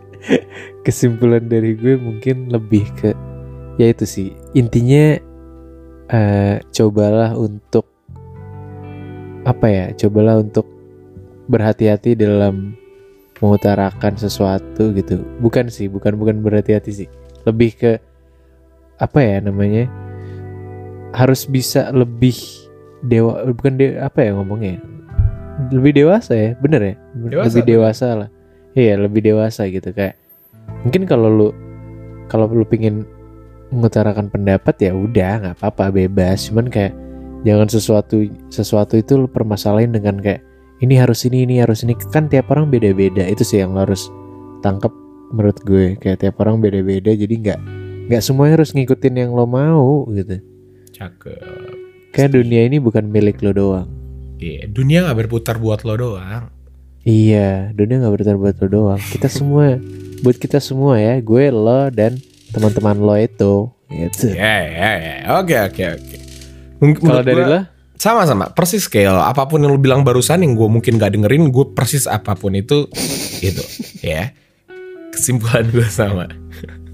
Kesimpulan 0.85 1.49
dari 1.51 1.75
gue 1.75 1.99
mungkin 1.99 2.47
lebih 2.47 2.87
ke 2.95 3.11
ya 3.81 3.90
itu 3.90 4.07
sih. 4.07 4.29
Intinya 4.55 5.19
eh 6.07 6.57
cobalah 6.71 7.35
untuk 7.35 7.90
apa 9.42 9.66
ya? 9.66 9.85
Cobalah 9.99 10.38
untuk 10.38 10.66
berhati-hati 11.47 12.14
dalam 12.14 12.75
mengutarakan 13.40 14.16
sesuatu 14.16 14.92
gitu. 14.96 15.22
Bukan 15.40 15.68
sih, 15.68 15.87
bukan 15.90 16.16
bukan 16.16 16.40
berhati-hati 16.40 17.05
sih. 17.05 17.09
Lebih 17.44 17.70
ke 17.77 17.92
apa 18.96 19.18
ya 19.20 19.38
namanya? 19.44 19.88
Harus 21.12 21.44
bisa 21.49 21.92
lebih 21.92 22.37
dewa 23.05 23.44
bukan 23.53 23.77
de, 23.77 23.96
apa 24.01 24.25
ya 24.25 24.31
ngomongnya? 24.37 24.81
Lebih 25.72 26.05
dewasa 26.05 26.33
ya, 26.37 26.51
bener 26.61 26.81
ya? 26.83 26.94
Dewasa, 27.16 27.44
lebih 27.49 27.62
bener. 27.62 27.72
dewasa 27.72 28.07
lah. 28.12 28.29
Iya, 28.77 28.94
lebih 29.01 29.20
dewasa 29.25 29.62
gitu 29.72 29.88
kayak. 29.92 30.16
Mungkin 30.85 31.09
kalau 31.09 31.29
lu 31.33 31.49
kalau 32.27 32.51
lu 32.51 32.66
pingin 32.66 33.07
mengutarakan 33.70 34.31
pendapat 34.31 34.75
ya 34.79 34.92
udah 34.94 35.33
nggak 35.42 35.55
apa-apa 35.59 35.90
bebas 35.90 36.51
cuman 36.51 36.70
kayak 36.70 36.94
jangan 37.42 37.66
sesuatu 37.66 38.27
sesuatu 38.51 38.94
itu 38.94 39.18
lu 39.18 39.27
permasalahin 39.27 39.90
dengan 39.90 40.22
kayak 40.22 40.46
ini 40.79 40.95
harus 40.97 41.25
ini 41.25 41.45
ini 41.45 41.62
harus 41.62 41.83
ini. 41.83 41.97
Kan 41.97 42.29
tiap 42.29 42.53
orang 42.53 42.69
beda-beda. 42.69 43.25
Itu 43.25 43.43
sih 43.43 43.61
yang 43.61 43.73
lo 43.73 43.85
harus 43.85 44.09
tangkap 44.61 44.93
menurut 45.33 45.59
gue. 45.65 45.97
Kayak 45.97 46.23
tiap 46.23 46.37
orang 46.41 46.61
beda-beda 46.61 47.12
jadi 47.12 47.35
nggak 47.35 47.61
nggak 48.07 48.23
semuanya 48.23 48.62
harus 48.62 48.71
ngikutin 48.71 49.15
yang 49.17 49.31
lo 49.33 49.45
mau 49.45 50.07
gitu. 50.12 50.39
Cakep. 50.93 51.43
kayak 52.11 52.33
dunia 52.33 52.65
ini 52.65 52.81
bukan 52.81 53.05
milik 53.12 53.45
lo 53.45 53.53
doang. 53.53 53.89
Iya, 54.41 54.65
dunia 54.73 55.05
nggak 55.05 55.19
berputar 55.27 55.61
buat 55.61 55.85
lo 55.85 55.97
doang. 55.97 56.49
iya 57.07 57.71
dunia 57.71 58.01
nggak 58.01 58.12
berputar 58.17 58.37
buat 58.41 58.57
lo 58.57 58.67
doang. 58.73 59.01
Kita 59.01 59.29
semua 59.29 59.77
buat 60.25 60.41
kita 60.41 60.57
semua 60.59 60.97
ya. 60.97 61.21
Gue 61.21 61.53
lo 61.53 61.93
dan 61.93 62.17
teman-teman 62.57 62.97
lo 62.97 63.12
itu. 63.21 63.69
Gitu. 63.87 64.33
Ya, 64.33 64.65
ya, 64.65 64.91
ya. 64.97 65.17
Oke, 65.39 65.55
oke, 65.61 65.83
oke. 65.95 66.17
Kalau 66.99 67.23
dari 67.23 67.43
gua- 67.45 67.53
lo 67.53 67.61
sama-sama 67.97 68.53
persis 68.53 68.85
scale 68.85 69.17
apa 69.17 69.45
pun 69.45 69.61
yang 69.61 69.73
lu 69.73 69.81
bilang 69.81 70.05
barusan 70.05 70.45
yang 70.45 70.53
gue 70.53 70.69
mungkin 70.69 70.97
gak 70.97 71.17
dengerin 71.17 71.49
gue 71.49 71.67
persis 71.73 72.05
apa 72.05 72.37
pun 72.37 72.53
itu 72.53 72.87
itu 73.41 73.63
ya 74.01 74.31
kesimpulan 75.11 75.67
gue 75.69 75.87
sama 75.87 76.29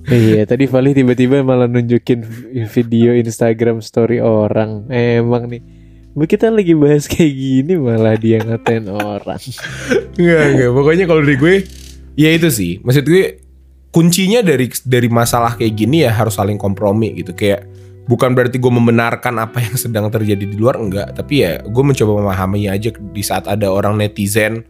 Iya, 0.02 0.42
tadi 0.50 0.66
Fali 0.66 0.98
tiba-tiba 0.98 1.46
malah 1.46 1.70
nunjukin 1.70 2.26
vi- 2.26 2.66
video 2.66 3.14
Instagram 3.14 3.78
story 3.78 4.18
orang. 4.18 4.90
Emang 4.90 5.46
nih, 5.46 5.62
Bu, 6.10 6.26
kita 6.26 6.50
lagi 6.50 6.74
bahas 6.74 7.06
kayak 7.06 7.30
gini 7.30 7.78
malah 7.78 8.18
dia 8.18 8.42
ngatain 8.42 8.90
orang. 8.90 9.38
Enggak, 10.18 10.42
enggak. 10.42 10.70
Pokoknya 10.74 11.04
kalau 11.06 11.22
dari 11.22 11.38
gue 11.38 11.54
ya 12.18 12.34
itu 12.34 12.50
sih. 12.50 12.82
Maksud 12.82 13.06
gue 13.06 13.46
kuncinya 13.94 14.42
dari 14.42 14.66
dari 14.82 15.06
masalah 15.06 15.54
kayak 15.54 15.70
gini 15.70 16.02
ya 16.02 16.10
harus 16.10 16.34
saling 16.34 16.58
kompromi 16.58 17.22
gitu. 17.22 17.30
Kayak 17.30 17.70
bukan 18.08 18.34
berarti 18.34 18.58
gue 18.58 18.72
membenarkan 18.72 19.34
apa 19.38 19.58
yang 19.62 19.76
sedang 19.78 20.06
terjadi 20.10 20.42
di 20.42 20.56
luar 20.58 20.78
enggak, 20.78 21.14
tapi 21.14 21.42
ya 21.46 21.62
gue 21.62 21.84
mencoba 21.84 22.12
memahami 22.22 22.66
aja 22.68 22.90
di 22.90 23.22
saat 23.22 23.46
ada 23.46 23.70
orang 23.70 23.98
netizen 23.98 24.66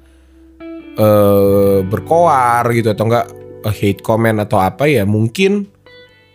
eh 0.92 1.78
berkoar 1.88 2.68
gitu 2.76 2.92
atau 2.92 3.08
enggak 3.08 3.26
eh, 3.64 3.74
hate 3.80 4.04
comment 4.04 4.36
atau 4.44 4.60
apa 4.60 4.84
ya 4.84 5.08
mungkin 5.08 5.64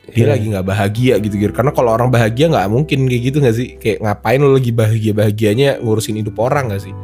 dia 0.07 0.23
Iya. 0.23 0.39
lagi 0.39 0.45
nggak 0.55 0.65
bahagia 0.65 1.13
gitu 1.19 1.35
gitu 1.35 1.51
karena 1.51 1.75
kalau 1.75 1.91
orang 1.91 2.07
bahagia 2.07 2.47
nggak 2.47 2.71
mungkin 2.71 3.11
kayak 3.11 3.21
gitu 3.27 3.37
nggak 3.43 3.55
sih 3.59 3.67
kayak 3.75 3.99
ngapain 4.01 4.39
lo 4.39 4.55
lagi 4.55 4.71
bahagia 4.71 5.11
bahagianya 5.11 5.69
ngurusin 5.83 6.15
hidup 6.15 6.39
orang 6.39 6.71
nggak 6.71 6.79
sih 6.79 6.95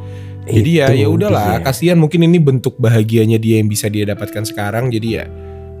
jadi 0.44 0.70
ya 0.84 0.86
Itu 0.92 1.00
ya 1.00 1.08
udahlah, 1.08 1.48
dia. 1.56 1.64
kasihan 1.64 1.96
mungkin 1.96 2.20
ini 2.28 2.36
bentuk 2.36 2.76
bahagianya 2.76 3.40
dia 3.40 3.60
yang 3.64 3.68
bisa 3.72 3.88
dia 3.88 4.04
dapatkan 4.04 4.44
sekarang. 4.44 4.92
Jadi 4.92 5.08
ya 5.16 5.24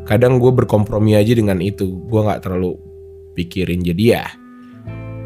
kadang 0.08 0.40
gue 0.40 0.48
berkompromi 0.48 1.12
aja 1.12 1.36
dengan 1.36 1.60
itu. 1.60 2.00
Gue 2.08 2.24
nggak 2.24 2.40
terlalu 2.48 2.80
pikirin. 3.34 3.82
Jadi 3.82 4.04
ya 4.08 4.24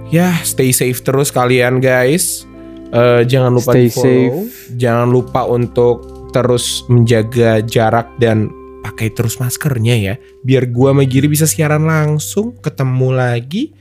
ya 0.08 0.32
stay 0.40 0.72
safe 0.72 0.98
terus 1.00 1.28
kalian 1.28 1.78
guys. 1.78 2.48
Eh, 2.88 3.22
jangan 3.28 3.52
lupa 3.52 3.76
Stay 3.76 3.84
di 3.84 3.90
follow. 3.92 4.04
safe. 4.08 4.72
Jangan 4.80 5.08
lupa 5.12 5.44
untuk 5.44 5.96
terus 6.32 6.84
menjaga 6.88 7.60
jarak 7.60 8.08
dan 8.16 8.48
pakai 8.80 9.12
terus 9.12 9.36
maskernya 9.36 9.96
ya. 9.96 10.14
Biar 10.40 10.64
gua 10.72 10.96
sama 10.96 11.04
Giri 11.04 11.28
bisa 11.28 11.44
siaran 11.44 11.84
langsung, 11.84 12.56
ketemu 12.56 13.12
lagi 13.12 13.76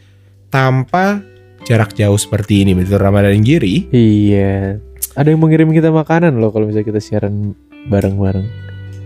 tanpa 0.51 1.23
jarak 1.63 1.95
jauh 1.95 2.19
seperti 2.19 2.67
ini. 2.67 2.75
Betul 2.75 2.99
Ramadan 2.99 3.31
dan 3.31 3.47
Giri. 3.47 3.87
Iya. 3.91 4.83
Ada 5.15 5.31
yang 5.31 5.39
mau 5.39 5.47
ngirim 5.47 5.71
kita 5.71 5.89
makanan 5.89 6.37
loh 6.37 6.51
kalau 6.51 6.67
misalnya 6.67 6.91
kita 6.91 6.99
siaran 6.99 7.55
bareng-bareng. 7.87 8.47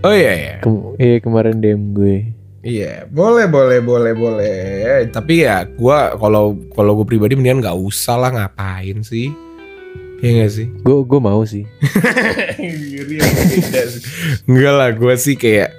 Oh 0.02 0.12
iya 0.12 0.34
iya. 0.34 0.54
Kem- 0.60 0.98
iya 0.98 1.18
kemarin 1.22 1.62
DM 1.62 1.94
gue. 1.94 2.18
Iya, 2.62 3.10
boleh, 3.10 3.50
boleh, 3.50 3.82
boleh, 3.82 4.14
boleh. 4.14 5.10
Tapi 5.10 5.50
ya, 5.50 5.66
gua 5.66 6.14
kalau 6.14 6.54
kalau 6.78 6.94
gue 7.02 7.10
pribadi 7.10 7.34
mendingan 7.34 7.66
nggak 7.66 7.78
usah 7.78 8.22
lah 8.22 8.30
ngapain 8.30 9.02
sih? 9.02 9.34
Iya 10.22 10.46
gak 10.46 10.52
sih? 10.54 10.68
Gue 10.86 11.02
gue 11.02 11.18
mau 11.18 11.42
sih. 11.42 11.66
Enggak 14.46 14.74
lah, 14.78 14.90
gue 14.94 15.14
sih 15.18 15.34
kayak 15.34 15.74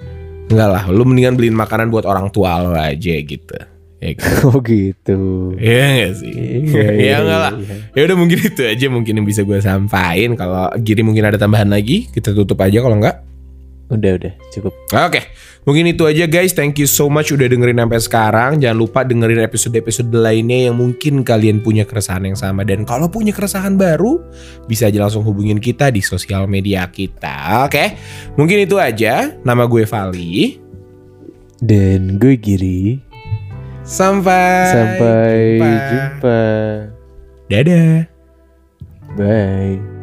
enggak 0.50 0.68
lah. 0.68 0.84
Lu 0.90 1.06
mendingan 1.06 1.38
beliin 1.38 1.54
makanan 1.54 1.94
buat 1.94 2.02
orang 2.02 2.26
tua 2.34 2.58
lo 2.58 2.74
aja 2.74 3.14
gitu. 3.22 3.54
Ya 4.02 4.18
kan? 4.18 4.42
oh 4.50 4.58
gitu. 4.66 5.54
Iya 5.54 6.10
gak 6.10 6.14
sih? 6.18 6.34
Iya 6.74 7.14
enggak 7.22 7.38
lah. 7.38 7.52
iya. 7.54 7.74
Ya 7.94 8.00
udah 8.10 8.16
mungkin 8.18 8.38
itu 8.42 8.62
aja 8.66 8.86
mungkin 8.90 9.22
yang 9.22 9.26
bisa 9.30 9.46
gue 9.46 9.62
sampaikan. 9.62 10.34
Kalau 10.34 10.74
Giri 10.82 11.06
mungkin 11.06 11.22
ada 11.22 11.38
tambahan 11.38 11.70
lagi, 11.70 12.10
kita 12.10 12.34
tutup 12.34 12.58
aja 12.58 12.82
kalau 12.82 12.98
enggak. 12.98 13.22
Udah 13.92 14.16
udah 14.16 14.32
cukup. 14.48 14.72
Oke, 14.96 15.20
mungkin 15.68 15.92
itu 15.92 16.08
aja 16.08 16.24
guys. 16.24 16.56
Thank 16.56 16.80
you 16.80 16.88
so 16.88 17.12
much 17.12 17.28
udah 17.28 17.44
dengerin 17.44 17.76
sampai 17.76 18.00
sekarang. 18.00 18.50
Jangan 18.56 18.78
lupa 18.80 19.04
dengerin 19.04 19.44
episode-episode 19.44 20.08
lainnya 20.16 20.72
yang 20.72 20.80
mungkin 20.80 21.20
kalian 21.20 21.60
punya 21.60 21.84
keresahan 21.84 22.24
yang 22.24 22.38
sama. 22.38 22.64
Dan 22.64 22.88
kalau 22.88 23.12
punya 23.12 23.36
keresahan 23.36 23.76
baru, 23.76 24.16
bisa 24.64 24.88
aja 24.88 24.96
langsung 24.96 25.28
hubungin 25.28 25.60
kita 25.60 25.92
di 25.92 26.00
sosial 26.00 26.48
media 26.48 26.88
kita. 26.88 27.68
Oke, 27.68 27.92
mungkin 28.40 28.64
itu 28.64 28.80
aja. 28.80 29.36
Nama 29.44 29.68
gue 29.68 29.84
Vali. 29.84 30.56
Dan 31.60 32.16
gue 32.16 32.34
Giri. 32.40 32.96
Sampai, 33.84 34.72
Sampai 34.72 35.36
jumpa. 35.60 35.84
jumpa. 35.92 36.40
Dadah. 37.52 37.92
Bye. 39.18 40.01